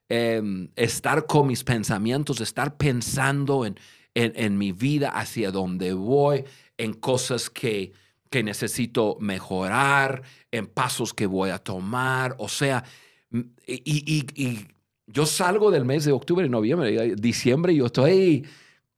em, 0.10 0.70
estar 0.76 1.26
con 1.26 1.48
mis 1.48 1.64
pensamientos, 1.64 2.42
estar 2.42 2.76
pensando 2.78 3.66
en, 3.66 3.78
en, 4.16 4.58
mi 4.58 4.74
vida, 4.74 5.10
hacia 5.10 5.52
dónde 5.52 5.94
voy, 5.94 6.44
en 6.78 6.94
cosas 6.94 7.50
que, 7.50 7.94
que 8.34 8.42
necesito 8.42 9.16
mejorar, 9.20 10.24
en 10.52 10.66
pasos 10.66 11.14
que 11.14 11.28
voy 11.28 11.52
a 11.52 11.60
tomar. 11.60 12.36
O 12.40 12.50
sea, 12.50 12.84
y, 13.32 14.26
y, 14.36 14.68
yo 15.06 15.28
salgo 15.28 15.70
del 15.70 15.86
mes 15.86 16.06
de 16.06 16.14
octubre, 16.14 16.50
noviembre, 16.50 17.14
diciembre, 17.16 17.74
y 17.74 17.76
yo 17.76 17.86
estoy 17.86 18.44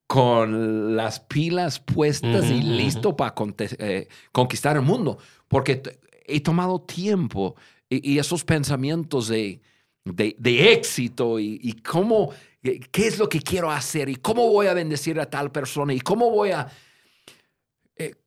con 0.07 0.95
las 0.95 1.19
pilas 1.19 1.81
puestas 1.81 2.49
y 2.49 2.61
listo 2.61 3.17
para 3.17 3.35
eh, 3.57 4.07
conquistar 4.31 4.77
el 4.77 4.83
mundo, 4.83 5.17
porque 5.49 5.81
he 6.25 6.39
tomado 6.39 6.79
tiempo 6.79 7.57
y, 7.89 8.17
esos 8.17 8.45
pensamientos 8.45 9.27
de, 9.27 9.59
de, 10.05 10.71
éxito 10.71 11.41
y, 11.41 11.73
cómo, 11.85 12.31
qué 12.63 13.07
es 13.07 13.19
lo 13.19 13.27
que 13.27 13.41
quiero 13.41 13.69
hacer 13.69 14.07
y 14.07 14.15
cómo 14.15 14.49
voy 14.49 14.67
a 14.67 14.73
bendecir 14.73 15.19
a 15.19 15.29
tal 15.29 15.51
persona 15.51 15.93
y 15.93 15.99
cómo 15.99 16.29
voy 16.29 16.51
a... 16.51 16.69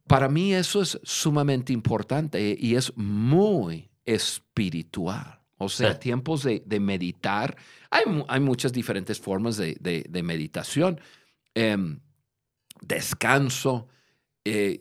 Para 0.08 0.28
mí 0.28 0.54
eso 0.54 0.82
es 0.82 0.98
sumamente 1.04 1.72
importante 1.72 2.56
y 2.58 2.74
es 2.74 2.96
muy 2.96 3.90
espiritual. 4.04 5.40
O 5.58 5.68
sea, 5.68 5.98
tiempos 5.98 6.44
de, 6.44 6.80
meditar. 6.80 7.56
Hay, 7.90 8.04
hay, 8.28 8.40
muchas 8.40 8.72
diferentes 8.72 9.20
formas 9.20 9.56
de, 9.56 9.76
de 10.08 10.22
meditación. 10.22 11.00
Em, 11.54 12.00
descanso, 12.80 13.88
eh, 14.44 14.80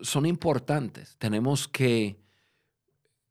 son 0.00 0.24
importantes. 0.24 1.16
Tenemos 1.18 1.68
que, 1.68 2.16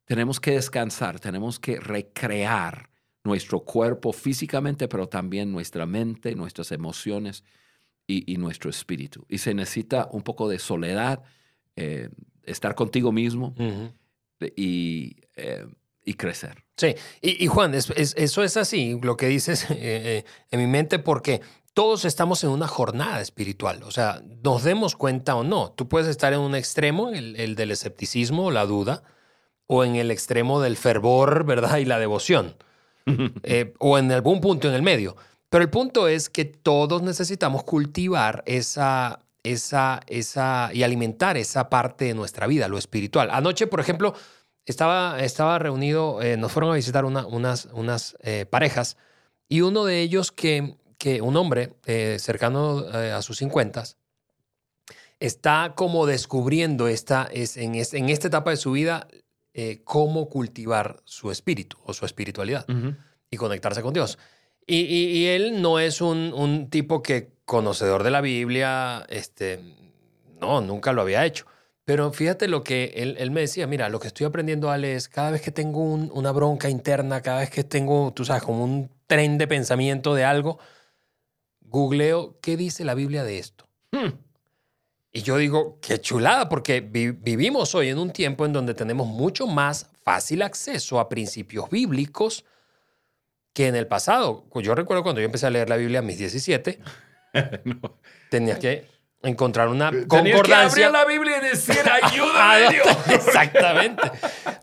tenemos 0.04 0.38
que 0.38 0.52
descansar, 0.52 1.18
tenemos 1.18 1.58
que 1.58 1.80
recrear 1.80 2.90
nuestro 3.24 3.60
cuerpo 3.60 4.12
físicamente, 4.12 4.86
pero 4.86 5.08
también 5.08 5.50
nuestra 5.50 5.86
mente, 5.86 6.34
nuestras 6.36 6.70
emociones 6.70 7.42
y, 8.06 8.36
nuestro 8.36 8.70
espíritu. 8.70 9.24
Y 9.28 9.38
se 9.38 9.54
necesita 9.54 10.08
un 10.12 10.22
poco 10.22 10.48
de 10.48 10.58
soledad, 10.58 11.22
eh, 11.76 12.10
estar 12.44 12.74
contigo 12.74 13.12
mismo 13.12 13.54
y, 14.56 15.16
eh, 15.36 15.66
y, 16.04 16.14
crecer. 16.14 16.64
Sí, 16.76 16.94
y, 17.22 17.46
Juan, 17.46 17.74
eso 17.74 17.94
es 17.94 18.56
así, 18.56 18.98
lo 19.02 19.16
que 19.16 19.28
dices 19.28 19.66
en 19.70 20.24
mi 20.60 20.66
mente, 20.66 20.98
porque 20.98 21.40
todos 21.74 22.04
estamos 22.04 22.42
en 22.44 22.50
una 22.50 22.68
jornada 22.68 23.20
espiritual. 23.20 23.82
O 23.82 23.90
sea, 23.90 24.22
nos 24.42 24.62
demos 24.62 24.94
cuenta 24.94 25.34
o 25.34 25.42
no. 25.42 25.72
Tú 25.72 25.88
puedes 25.88 26.08
estar 26.08 26.32
en 26.32 26.38
un 26.38 26.54
extremo, 26.54 27.10
el, 27.10 27.56
del 27.56 27.70
escepticismo 27.72 28.46
o 28.46 28.50
la 28.52 28.64
duda, 28.64 29.02
o 29.66 29.84
en 29.84 29.96
el 29.96 30.12
extremo 30.12 30.60
del 30.60 30.76
fervor, 30.76 31.44
¿verdad? 31.44 31.76
Y 31.78 31.84
la 31.84 31.98
devoción. 31.98 32.56
Eh, 33.42 33.74
o 33.80 33.98
en 33.98 34.10
algún 34.12 34.40
punto 34.40 34.66
en 34.66 34.74
el 34.74 34.80
medio. 34.80 35.14
Pero 35.54 35.62
el 35.62 35.70
punto 35.70 36.08
es 36.08 36.30
que 36.30 36.44
todos 36.44 37.02
necesitamos 37.02 37.62
cultivar 37.62 38.42
esa, 38.44 39.20
esa, 39.44 40.00
esa 40.08 40.70
y 40.72 40.82
alimentar 40.82 41.36
esa 41.36 41.70
parte 41.70 42.06
de 42.06 42.14
nuestra 42.14 42.48
vida, 42.48 42.66
lo 42.66 42.76
espiritual. 42.76 43.30
Anoche, 43.30 43.68
por 43.68 43.78
ejemplo, 43.78 44.14
estaba, 44.66 45.22
estaba 45.22 45.60
reunido, 45.60 46.20
eh, 46.22 46.36
nos 46.36 46.50
fueron 46.50 46.72
a 46.72 46.74
visitar 46.74 47.04
unas, 47.04 47.68
unas 47.72 48.16
eh, 48.18 48.46
parejas 48.50 48.96
y 49.48 49.60
uno 49.60 49.84
de 49.84 50.00
ellos 50.00 50.32
que 50.32 50.76
que 50.98 51.22
un 51.22 51.36
hombre 51.36 51.76
eh, 51.86 52.16
cercano 52.18 52.84
eh, 52.92 53.12
a 53.12 53.22
sus 53.22 53.38
50 53.38 53.84
está 55.20 55.74
como 55.76 56.06
descubriendo 56.06 56.88
esta, 56.88 57.28
es, 57.32 57.56
en, 57.58 57.76
en, 57.76 58.08
esta 58.08 58.26
etapa 58.26 58.50
de 58.50 58.56
su 58.56 58.72
vida 58.72 59.06
cómo 59.84 60.28
cultivar 60.28 61.00
su 61.04 61.30
espíritu 61.30 61.76
o 61.84 61.94
su 61.94 62.04
espiritualidad 62.06 62.66
y 63.30 63.36
conectarse 63.36 63.82
con 63.82 63.94
Dios. 63.94 64.18
Y, 64.66 65.26
él 65.26 65.60
no 65.60 65.78
es 65.78 66.00
un, 66.00 66.32
un, 66.34 66.70
tipo 66.70 67.02
que 67.02 67.30
conocedor 67.44 68.02
de 68.02 68.10
la 68.10 68.22
Biblia, 68.22 69.04
este, 69.10 69.60
no, 70.40 70.60
nunca 70.60 70.92
lo 70.92 71.02
había 71.02 71.26
hecho. 71.26 71.44
Pero 71.84 72.12
fíjate 72.12 72.48
lo 72.48 72.64
que 72.64 72.94
él, 72.96 73.16
él 73.18 73.30
me 73.30 73.42
decía, 73.42 73.66
mira, 73.66 73.90
lo 73.90 74.00
que 74.00 74.06
estoy 74.06 74.24
aprendiendo, 74.24 74.70
Ale, 74.70 74.94
es 74.94 75.08
cada 75.08 75.30
vez 75.30 75.42
que 75.42 75.50
tengo 75.50 75.82
una 75.82 76.32
bronca 76.32 76.70
interna, 76.70 77.20
cada 77.20 77.40
vez 77.40 77.50
que 77.50 77.62
tengo, 77.62 78.12
tú 78.14 78.24
sabes, 78.24 78.42
como 78.42 78.64
un 78.64 78.90
tren 79.06 79.36
de 79.36 79.46
pensamiento 79.46 80.14
de 80.14 80.24
algo, 80.24 80.58
googleo 81.60 82.38
qué 82.40 82.56
dice 82.56 82.84
la 82.84 82.94
Biblia 82.94 83.22
de 83.22 83.38
esto. 83.38 83.66
Hmm. 83.92 84.12
Y 85.12 85.22
yo 85.22 85.36
digo, 85.36 85.78
qué 85.80 86.00
chulada, 86.00 86.48
porque 86.48 86.80
vivimos 86.80 87.74
hoy 87.74 87.88
en 87.90 87.98
un 87.98 88.10
tiempo 88.10 88.46
en 88.46 88.52
donde 88.52 88.74
tenemos 88.74 89.06
mucho 89.06 89.46
más 89.46 89.90
fácil 90.02 90.42
acceso 90.42 90.98
a 90.98 91.08
principios 91.08 91.70
bíblicos 91.70 92.44
que 93.54 93.68
en 93.68 93.76
el 93.76 93.86
pasado. 93.86 94.44
Yo 94.56 94.74
recuerdo 94.74 95.02
cuando 95.02 95.22
yo 95.22 95.26
empecé 95.26 95.46
a 95.46 95.50
leer 95.50 95.70
la 95.70 95.76
Biblia 95.76 96.00
a 96.00 96.02
mis 96.02 96.18
17, 96.18 96.78
tenías 98.30 98.58
que 98.58 98.94
encontrar 99.24 99.68
una 99.68 99.90
concordancia. 100.06 100.86
que 100.86 100.92
la 100.92 101.04
Biblia 101.04 101.38
y 101.38 101.48
decir, 101.48 101.80
ayúdame 102.02 102.70
Dios. 102.70 102.86
Exactamente. 103.08 104.02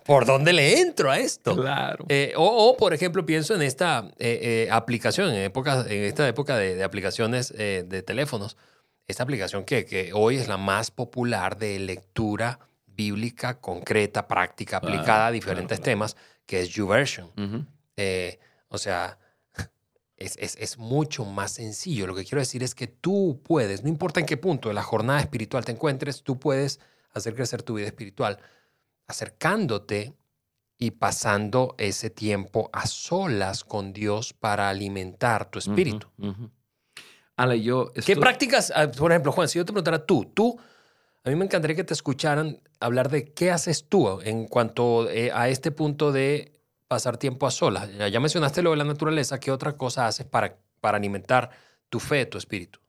¿Por 0.06 0.26
dónde 0.26 0.54
le 0.54 0.80
entro 0.80 1.10
a 1.10 1.18
esto? 1.18 1.56
Claro. 1.56 2.06
Eh, 2.10 2.34
o, 2.36 2.76
por 2.78 2.94
ejemplo, 2.94 3.26
pienso 3.26 3.56
en 3.56 3.62
esta 3.62 4.12
eh, 4.20 4.66
eh, 4.68 4.70
aplicación, 4.72 5.30
en, 5.30 5.42
época, 5.42 5.86
en 5.88 6.04
esta 6.04 6.28
época 6.28 6.58
de, 6.58 6.84
aplicaciones 6.84 7.54
de 7.56 8.04
teléfonos, 8.04 8.58
esta 9.08 9.24
aplicación 9.24 9.64
que, 9.64 9.86
que, 9.86 10.12
hoy 10.14 10.38
es 10.38 10.48
la 10.48 10.58
más 10.58 10.92
popular 10.92 11.58
de 11.58 11.80
lectura 11.80 12.60
bíblica 12.86 13.60
concreta, 13.60 14.28
práctica, 14.28 14.78
aplicada 14.78 15.28
a 15.28 15.32
diferentes 15.32 15.82
temas, 15.82 16.16
que 16.46 16.62
es 16.62 16.70
YouVersion. 16.70 17.32
O 18.72 18.78
sea, 18.78 19.20
es, 20.18 20.78
mucho 20.78 21.26
más 21.26 21.52
sencillo. 21.52 22.08
Lo 22.08 22.16
que 22.16 22.24
quiero 22.24 22.40
decir 22.40 22.64
es 22.64 22.74
que 22.74 22.88
tú 22.88 23.42
puedes, 23.44 23.84
no 23.84 23.90
importa 23.90 24.20
en 24.20 24.26
qué 24.26 24.38
punto 24.38 24.70
de 24.70 24.74
la 24.74 24.84
jornada 24.84 25.20
espiritual 25.20 25.64
te 25.64 25.74
encuentres, 25.74 26.24
tú 26.24 26.40
puedes 26.40 26.80
hacer 27.14 27.36
crecer 27.36 27.62
tu 27.62 27.76
vida 27.76 27.88
espiritual 27.88 28.40
acercándote 29.08 30.16
y 30.78 30.92
pasando 30.92 31.76
ese 31.78 32.10
tiempo 32.10 32.70
a 32.72 32.88
solas 32.88 33.64
con 33.64 33.94
Dios 33.94 34.34
para 34.34 34.70
alimentar 34.70 35.52
tu 35.52 35.60
espíritu. 35.60 36.08
Ale, 37.36 37.62
yo 37.62 37.92
¿Qué 37.94 38.16
prácticas, 38.16 38.72
ah, 38.76 38.90
por 38.90 39.12
ejemplo, 39.12 39.32
Juan, 39.32 39.50
si 39.50 39.60
yo 39.60 39.66
te 39.66 39.74
preguntara 39.74 40.06
tú, 40.06 40.32
tú, 40.34 40.58
a 41.24 41.30
mí 41.30 41.36
me 41.36 41.46
encantaría 41.46 41.76
que 41.76 41.84
te 41.84 41.94
escucharan 41.94 42.62
hablar 42.80 43.10
de 43.10 43.26
qué 43.26 43.52
haces 43.52 43.90
tú 43.90 44.22
en 44.22 44.48
cuanto 44.48 45.10
eh, 45.10 45.32
a 45.34 45.50
este 45.50 45.72
punto 45.72 46.12
de 46.12 46.61
pasar 46.92 47.16
tiempo 47.16 47.48
a 47.48 47.52
solas. 47.52 47.90
Ya 48.12 48.20
mencionaste 48.20 48.62
lo 48.62 48.72
de 48.72 48.76
la 48.76 48.84
naturaleza, 48.84 49.40
¿qué 49.40 49.50
otra 49.50 49.78
cosa 49.78 50.08
haces 50.08 50.26
para, 50.26 50.58
para 50.82 50.98
alimentar 50.98 51.50
tu 51.88 52.02
fe, 52.02 52.26
tu 52.26 52.38
espíritu? 52.38 52.82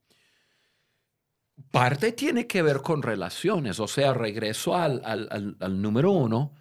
Parte 1.70 2.10
tiene 2.10 2.48
que 2.48 2.62
ver 2.62 2.82
con 2.82 3.00
relaciones, 3.00 3.78
o 3.78 3.86
sea, 3.86 4.12
regreso 4.12 4.74
al, 4.74 5.00
al, 5.04 5.80
número 5.80 6.10
uno. 6.10 6.52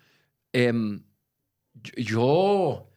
Em, 0.54 1.04
yo, 1.74 2.92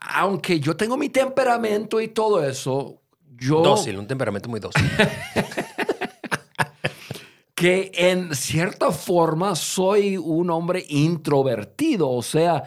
aunque 0.00 0.60
yo 0.60 0.76
tengo 0.76 0.96
mi 0.96 1.08
temperamento 1.08 2.00
y 2.00 2.06
todo 2.06 2.44
eso, 2.44 3.02
yo... 3.22 3.60
Dócil, 3.60 3.98
un 3.98 4.06
temperamento 4.06 4.48
muy 4.48 4.60
dócil. 4.60 4.88
que 7.56 7.90
en 7.92 8.36
cierta 8.36 8.92
forma 8.92 9.56
soy 9.56 10.16
un 10.16 10.48
hombre 10.50 10.84
introvertido, 10.88 12.08
o 12.08 12.22
sea, 12.22 12.62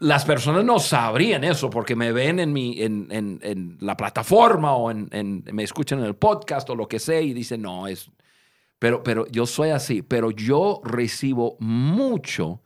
las 0.00 0.24
personas 0.24 0.64
no 0.64 0.78
sabrían 0.78 1.44
eso 1.44 1.70
porque 1.70 1.96
me 1.96 2.12
ven 2.12 2.40
en, 2.40 2.52
mi, 2.52 2.80
en, 2.82 3.08
en, 3.10 3.76
la 3.80 3.96
plataforma 3.96 4.74
o 4.74 4.90
en, 4.90 5.44
me 5.52 5.62
escuchan 5.62 6.00
en 6.00 6.06
el 6.06 6.16
podcast 6.16 6.68
o 6.70 6.76
lo 6.76 6.88
que 6.88 6.98
sea 6.98 7.20
y 7.20 7.32
dicen, 7.32 7.62
no, 7.62 7.86
es... 7.86 8.10
Pero, 8.78 9.02
pero 9.02 9.26
yo 9.28 9.46
soy 9.46 9.70
así, 9.70 10.02
pero 10.02 10.32
yo 10.32 10.80
recibo 10.84 11.56
mucho 11.60 12.62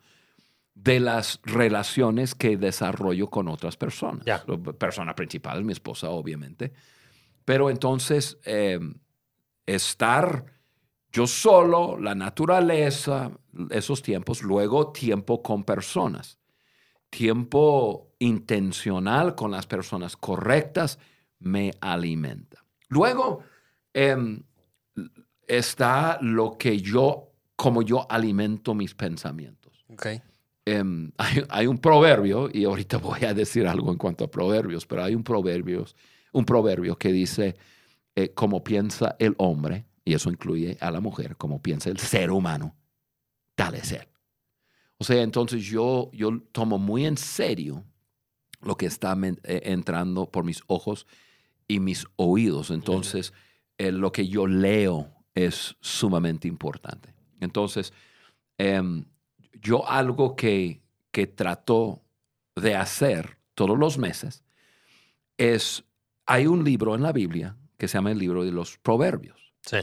de 0.73 0.99
las 0.99 1.39
relaciones 1.43 2.33
que 2.33 2.57
desarrollo 2.57 3.29
con 3.29 3.47
otras 3.47 3.77
personas. 3.77 4.25
La 4.25 4.43
persona 4.73 5.15
principal, 5.15 5.63
mi 5.63 5.73
esposa, 5.73 6.09
obviamente. 6.09 6.73
Pero 7.45 7.69
entonces, 7.69 8.39
em, 8.45 8.95
estar 9.65 10.45
yo 11.11 11.27
solo, 11.27 11.99
la 11.99 12.15
naturaleza, 12.15 13.31
esos 13.69 14.01
tiempos, 14.01 14.43
luego 14.43 14.91
tiempo 14.91 15.41
con 15.41 15.63
personas, 15.63 16.36
tiempo 17.09 18.13
intencional 18.19 19.35
con 19.35 19.51
las 19.51 19.65
personas 19.67 20.17
correctas 20.17 20.99
me 21.39 21.73
alimenta. 21.81 22.63
Luego 22.89 23.43
em, 23.93 24.41
está 25.47 26.19
lo 26.21 26.57
que 26.57 26.79
yo, 26.79 27.31
como 27.55 27.81
yo 27.81 28.09
alimento 28.09 28.73
mis 28.73 28.95
pensamientos. 28.95 29.85
Okay. 29.89 30.21
Em, 30.65 31.11
hay, 31.49 31.67
un 31.67 31.77
proverbio, 31.77 32.49
y 32.51 32.65
ahorita 32.65 32.97
voy 32.99 33.23
a 33.25 33.33
decir 33.33 33.67
algo 33.67 33.91
en 33.91 33.97
cuanto 33.97 34.25
a 34.25 34.31
proverbios, 34.31 34.85
pero 34.85 35.03
hay 35.03 35.15
un 35.15 35.23
proverbio, 35.23 35.85
un 36.33 36.45
proverbio 36.45 36.97
que 36.97 37.11
dice, 37.11 37.55
eh, 38.15 38.33
como 38.33 38.63
piensa 38.63 39.15
el 39.19 39.35
hombre, 39.37 39.85
y 40.03 40.13
eso 40.13 40.29
incluye 40.29 40.77
a 40.79 40.91
la 40.91 41.01
mujer, 41.01 41.35
como 41.35 41.61
piensa 41.61 41.89
el 41.89 41.99
ser 41.99 42.31
humano, 42.31 42.75
tal 43.55 43.75
es 43.75 43.91
él. 43.91 44.07
O 44.99 45.03
sea, 45.03 45.21
entonces 45.21 45.63
yo, 45.63 46.09
yo 46.13 46.39
tomo 46.51 46.77
muy 46.77 47.05
en 47.05 47.17
serio 47.17 47.85
lo 48.61 48.75
que 48.75 48.87
está 48.87 49.15
eh, 49.23 49.61
entrando 49.65 50.31
por 50.31 50.43
mis 50.43 50.61
ojos 50.67 51.05
y 51.67 51.79
mis 51.79 52.05
oídos. 52.15 52.71
Entonces, 52.71 53.33
eh, 53.77 53.91
lo 53.91 54.11
que 54.11 54.27
yo 54.27 54.47
leo 54.47 55.13
es 55.35 55.75
sumamente 55.81 56.47
importante. 56.47 57.13
Entonces, 57.39 57.93
em, 58.57 59.05
yo 59.61 59.87
algo 59.87 60.35
que, 60.35 60.81
que 61.11 61.27
trato 61.27 62.01
de 62.55 62.75
hacer 62.75 63.37
todos 63.53 63.77
los 63.77 63.97
meses 63.97 64.43
es, 65.37 65.83
hay 66.25 66.47
un 66.47 66.63
libro 66.63 66.95
en 66.95 67.03
la 67.03 67.11
Biblia 67.11 67.55
que 67.77 67.87
se 67.87 67.97
llama 67.97 68.11
el 68.11 68.17
libro 68.17 68.43
de 68.43 68.51
los 68.51 68.77
proverbios. 68.77 69.53
Sí. 69.61 69.77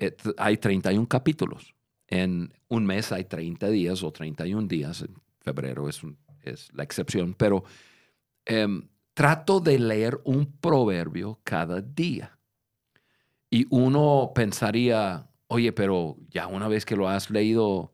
Eh, 0.00 0.16
hay 0.36 0.56
31 0.56 1.06
capítulos. 1.06 1.74
En 2.12 2.52
un 2.68 2.84
mes 2.84 3.10
hay 3.10 3.24
30 3.24 3.68
días 3.70 4.02
o 4.02 4.12
31 4.12 4.68
días. 4.68 5.00
En 5.00 5.14
febrero 5.40 5.88
es, 5.88 6.02
es 6.42 6.68
la 6.74 6.82
excepción, 6.82 7.32
pero 7.32 7.64
em, 8.44 8.86
trato 9.14 9.60
de 9.60 9.78
leer 9.78 10.20
un 10.24 10.44
proverbio 10.44 11.40
cada 11.42 11.80
día. 11.80 12.38
Y 13.48 13.66
uno 13.70 14.30
pensaría, 14.34 15.26
oye, 15.46 15.72
pero 15.72 16.18
ya 16.28 16.48
una 16.48 16.68
vez 16.68 16.84
que 16.84 16.96
lo 16.96 17.08
has 17.08 17.30
leído 17.30 17.92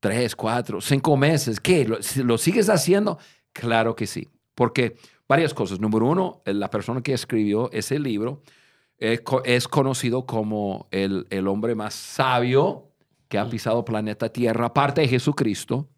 tres, 0.00 0.34
cuatro, 0.34 0.80
cinco 0.80 1.14
meses, 1.18 1.60
¿qué? 1.60 1.86
¿Lo, 1.86 2.38
sigues 2.38 2.70
haciendo? 2.70 3.18
Claro 3.52 3.94
que 3.94 4.06
sí. 4.06 4.30
Porque 4.54 4.96
varias 5.28 5.52
cosas. 5.52 5.78
Número 5.78 6.06
uno, 6.06 6.40
la 6.46 6.70
persona 6.70 7.02
que 7.02 7.12
escribió 7.12 7.70
ese 7.70 7.98
libro 7.98 8.40
es, 8.96 9.68
conocido 9.68 10.24
como 10.24 10.88
el, 10.90 11.26
el, 11.28 11.48
hombre 11.48 11.74
más 11.74 11.92
sabio 11.92 12.95
que 13.28 13.38
ha 13.38 13.48
pisado 13.48 13.84
planeta 13.84 14.28
Tierra, 14.28 14.66
aparte 14.66 15.02
de 15.02 15.08
Jesucristo. 15.08 15.88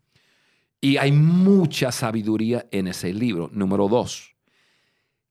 Y 0.80 0.96
hay 0.96 1.10
mucha 1.12 1.90
sabiduría 1.90 2.66
en 2.70 2.86
ese 2.88 3.12
libro. 3.12 3.50
Número 3.52 3.88
dos, 3.88 4.36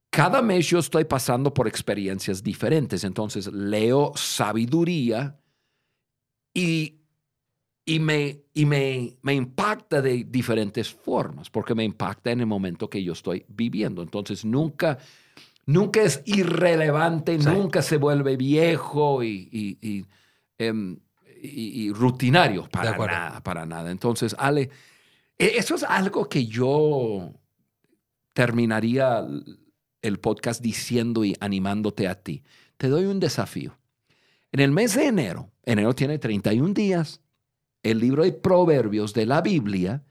cada 0.09 0.41
mes 0.41 0.67
yo 0.67 0.79
estoy 0.79 1.05
pasando 1.05 1.53
por 1.53 1.67
experiencias 1.67 2.41
diferentes, 2.41 3.03
entonces 3.03 3.47
leo 3.53 4.13
sabiduría 4.15 5.39
y, 6.53 7.01
y, 7.85 7.99
me, 7.99 8.41
y 8.53 8.65
me, 8.65 9.17
me 9.21 9.35
impacta 9.35 10.01
de 10.01 10.23
diferentes 10.23 10.91
formas, 10.91 11.49
porque 11.49 11.75
me 11.75 11.83
impacta 11.83 12.31
en 12.31 12.39
el 12.39 12.47
momento 12.47 12.89
que 12.89 13.03
yo 13.03 13.13
estoy 13.13 13.45
viviendo. 13.47 14.01
Entonces 14.01 14.43
nunca, 14.43 14.97
nunca 15.67 16.01
es 16.01 16.23
irrelevante, 16.25 17.37
nunca 17.37 17.81
se 17.83 17.97
vuelve 17.97 18.37
viejo 18.37 19.23
y, 19.23 19.47
y, 19.51 20.05
em, 21.41 21.93
rutinario 21.93 22.67
para 22.69 22.97
nada, 22.97 23.43
para 23.43 23.65
nada. 23.65 23.91
Entonces, 23.91 24.35
Ale, 24.37 24.69
e, 25.37 25.57
eso 25.57 25.75
es 25.75 25.83
algo 25.83 26.27
que 26.27 26.45
yo 26.45 27.33
terminaría 28.33 29.25
el 30.01 30.19
podcast 30.19 30.61
diciendo 30.61 31.25
y 31.25 31.35
animándote 31.39 32.07
a 32.07 32.15
ti. 32.15 32.43
Te 32.77 32.87
doy 32.87 33.05
un 33.05 33.19
desafío. 33.19 33.77
En 34.51 34.59
el 34.59 34.71
mes 34.71 34.95
de 34.95 35.07
enero, 35.07 35.51
enero 35.63 35.93
tiene 35.93 36.19
31 36.19 36.73
días, 36.73 37.21
el 37.83 37.99
libro 37.99 38.23
de 38.23 38.33
Proverbios 38.33 39.13
de 39.13 39.25
la 39.25 39.41
Biblia 39.41 40.03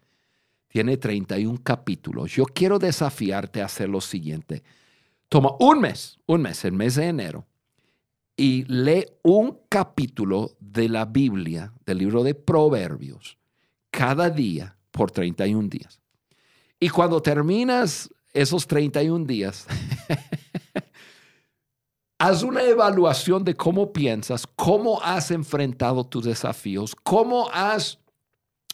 tiene 0.69 0.97
31 0.97 1.63
capítulos. 1.63 2.33
Yo 2.33 2.45
quiero 2.45 2.79
desafiarte 2.79 3.63
a 3.63 3.67
hacer 3.67 3.89
lo 3.89 4.01
siguiente. 4.01 4.63
Toma 5.29 5.53
un 5.59 5.81
mes, 5.81 6.19
un 6.27 6.43
mes, 6.43 6.65
el 6.65 6.73
mes 6.73 6.97
de 6.97 7.07
enero, 7.07 7.47
y 8.37 8.65
lee 8.65 9.07
un 9.23 9.59
capítulo 9.69 10.57
de 10.61 10.89
la 10.89 11.07
Biblia, 11.07 11.73
del 11.87 11.99
libro 11.99 12.23
de 12.23 12.35
Proverbios, 12.35 13.39
cada 13.91 14.29
día 14.29 14.77
por 14.91 15.11
31 15.11 15.69
días. 15.69 16.01
Y 16.79 16.91
cuando 16.91 17.23
terminas 17.23 18.11
esos 18.35 18.67
31 18.67 19.25
días, 19.25 19.67
haz 22.19 22.43
una 22.43 22.63
evaluación 22.63 23.45
de 23.45 23.55
cómo 23.55 23.93
piensas, 23.93 24.47
cómo 24.55 25.01
has 25.03 25.31
enfrentado 25.31 26.05
tus 26.05 26.25
desafíos, 26.25 26.95
cómo 27.03 27.49
has 27.51 27.99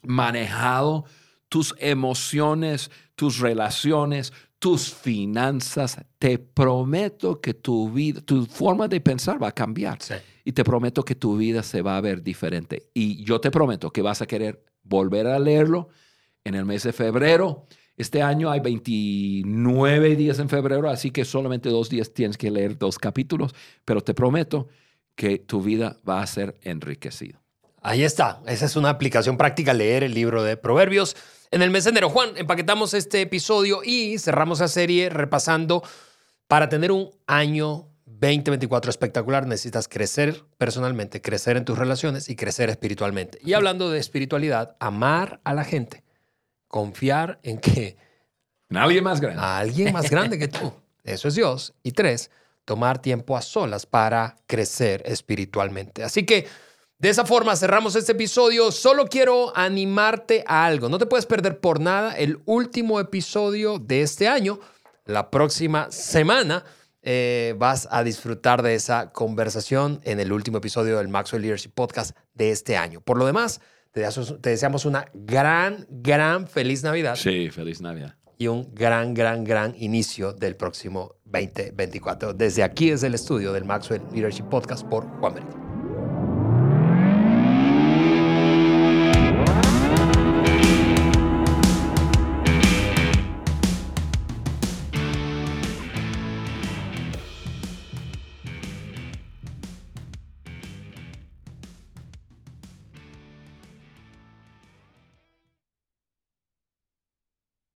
manejado 0.02 1.04
tus 1.48 1.74
emociones, 1.78 2.90
tus 3.14 3.38
relaciones, 3.38 4.32
tus 4.62 4.94
finanzas. 4.94 5.98
Te 6.20 6.38
prometo 6.38 7.40
que 7.40 7.52
tu 7.52 7.90
vida, 7.90 8.20
tu 8.20 8.46
forma 8.46 8.86
de 8.86 9.00
pensar 9.00 9.42
va 9.42 9.48
a 9.48 9.52
cambiar. 9.52 9.98
Y 10.44 10.52
te 10.52 10.62
prometo 10.62 11.04
que 11.04 11.16
tu 11.16 11.36
vida 11.36 11.64
se 11.64 11.82
va 11.82 11.96
a 11.96 12.00
ver 12.00 12.22
diferente. 12.22 12.88
Y 12.94 13.24
yo 13.24 13.40
te 13.40 13.50
prometo 13.50 13.90
que 13.90 14.02
vas 14.02 14.22
a 14.22 14.26
querer 14.26 14.64
volver 14.84 15.26
a 15.26 15.38
leerlo 15.40 15.88
en 16.44 16.54
el 16.54 16.64
mes 16.64 16.84
de 16.84 16.92
febrero 16.92 17.66
este 17.96 18.22
año 18.22 18.50
hay 18.50 18.60
29 18.60 20.16
días 20.16 20.38
en 20.38 20.48
febrero, 20.48 20.88
así 20.88 21.10
que 21.10 21.24
solamente 21.24 21.68
dos 21.68 21.90
días 21.90 22.12
tienes 22.12 22.38
que 22.38 22.50
leer 22.50 22.78
dos 22.78 22.98
capítulos, 22.98 23.54
pero 23.84 24.00
te 24.00 24.14
prometo 24.14 24.68
que 25.14 25.38
tu 25.38 25.62
vida 25.62 25.98
va 26.08 26.22
a 26.22 26.26
ser 26.26 26.58
enriquecida. 26.62 27.40
Ahí 27.82 28.02
está, 28.02 28.42
esa 28.46 28.64
es 28.64 28.76
una 28.76 28.90
aplicación 28.90 29.36
práctica, 29.36 29.74
leer 29.74 30.04
el 30.04 30.14
libro 30.14 30.42
de 30.42 30.56
Proverbios. 30.56 31.16
En 31.52 31.60
el 31.60 31.70
mes 31.70 31.84
de 31.84 31.90
enero, 31.90 32.08
Juan, 32.08 32.30
empaquetamos 32.36 32.94
este 32.94 33.20
episodio 33.20 33.82
y 33.84 34.18
cerramos 34.18 34.60
la 34.60 34.68
serie 34.68 35.10
repasando 35.10 35.82
para 36.48 36.70
tener 36.70 36.90
un 36.90 37.10
año 37.26 37.90
2024 38.06 38.88
espectacular 38.88 39.46
necesitas 39.46 39.86
crecer 39.86 40.44
personalmente, 40.56 41.20
crecer 41.20 41.58
en 41.58 41.66
tus 41.66 41.76
relaciones 41.76 42.30
y 42.30 42.36
crecer 42.36 42.70
espiritualmente. 42.70 43.38
Y 43.42 43.52
hablando 43.52 43.90
de 43.90 43.98
espiritualidad, 43.98 44.76
amar 44.80 45.42
a 45.44 45.52
la 45.52 45.64
gente 45.64 46.02
confiar 46.68 47.38
en 47.42 47.58
que... 47.58 47.98
alguien 48.74 49.04
más 49.04 49.20
grande. 49.20 49.42
alguien 49.44 49.92
más 49.92 50.08
grande 50.08 50.38
que 50.38 50.48
tú. 50.48 50.72
Eso 51.04 51.28
es 51.28 51.34
Dios. 51.34 51.74
Y 51.82 51.92
tres, 51.92 52.30
tomar 52.64 53.02
tiempo 53.02 53.36
a 53.36 53.42
solas 53.42 53.84
para 53.84 54.36
crecer 54.46 55.02
espiritualmente. 55.04 56.02
Así 56.02 56.24
que 56.24 56.46
de 57.02 57.08
esa 57.08 57.26
forma 57.26 57.56
cerramos 57.56 57.96
este 57.96 58.12
episodio. 58.12 58.70
Solo 58.70 59.06
quiero 59.06 59.52
animarte 59.56 60.44
a 60.46 60.64
algo. 60.64 60.88
No 60.88 60.98
te 60.98 61.06
puedes 61.06 61.26
perder 61.26 61.58
por 61.58 61.80
nada 61.80 62.16
el 62.16 62.38
último 62.44 63.00
episodio 63.00 63.80
de 63.80 64.02
este 64.02 64.28
año. 64.28 64.60
La 65.04 65.28
próxima 65.28 65.90
semana 65.90 66.64
eh, 67.02 67.56
vas 67.58 67.88
a 67.90 68.04
disfrutar 68.04 68.62
de 68.62 68.76
esa 68.76 69.10
conversación 69.10 70.00
en 70.04 70.20
el 70.20 70.32
último 70.32 70.58
episodio 70.58 70.96
del 70.98 71.08
Maxwell 71.08 71.42
Leadership 71.42 71.72
Podcast 71.74 72.16
de 72.34 72.52
este 72.52 72.76
año. 72.76 73.00
Por 73.00 73.18
lo 73.18 73.26
demás, 73.26 73.60
te, 73.90 74.06
deseamos 74.40 74.84
una 74.84 75.06
gran, 75.12 75.88
gran 75.90 76.46
feliz 76.46 76.84
Navidad. 76.84 77.16
Sí, 77.16 77.50
feliz 77.50 77.80
Navidad. 77.80 78.14
Y 78.38 78.46
un 78.46 78.72
gran, 78.76 79.12
gran, 79.12 79.42
gran 79.42 79.74
inicio 79.76 80.32
del 80.34 80.54
próximo 80.54 81.16
2024. 81.24 82.32
Desde 82.32 82.62
aquí, 82.62 82.90
desde 82.90 83.08
el 83.08 83.14
estudio 83.14 83.52
del 83.52 83.64
Maxwell 83.64 84.02
Leadership 84.12 84.44
Podcast 84.44 84.86
por 84.86 85.04
Juan 85.18 85.34
Benito. 85.34 85.71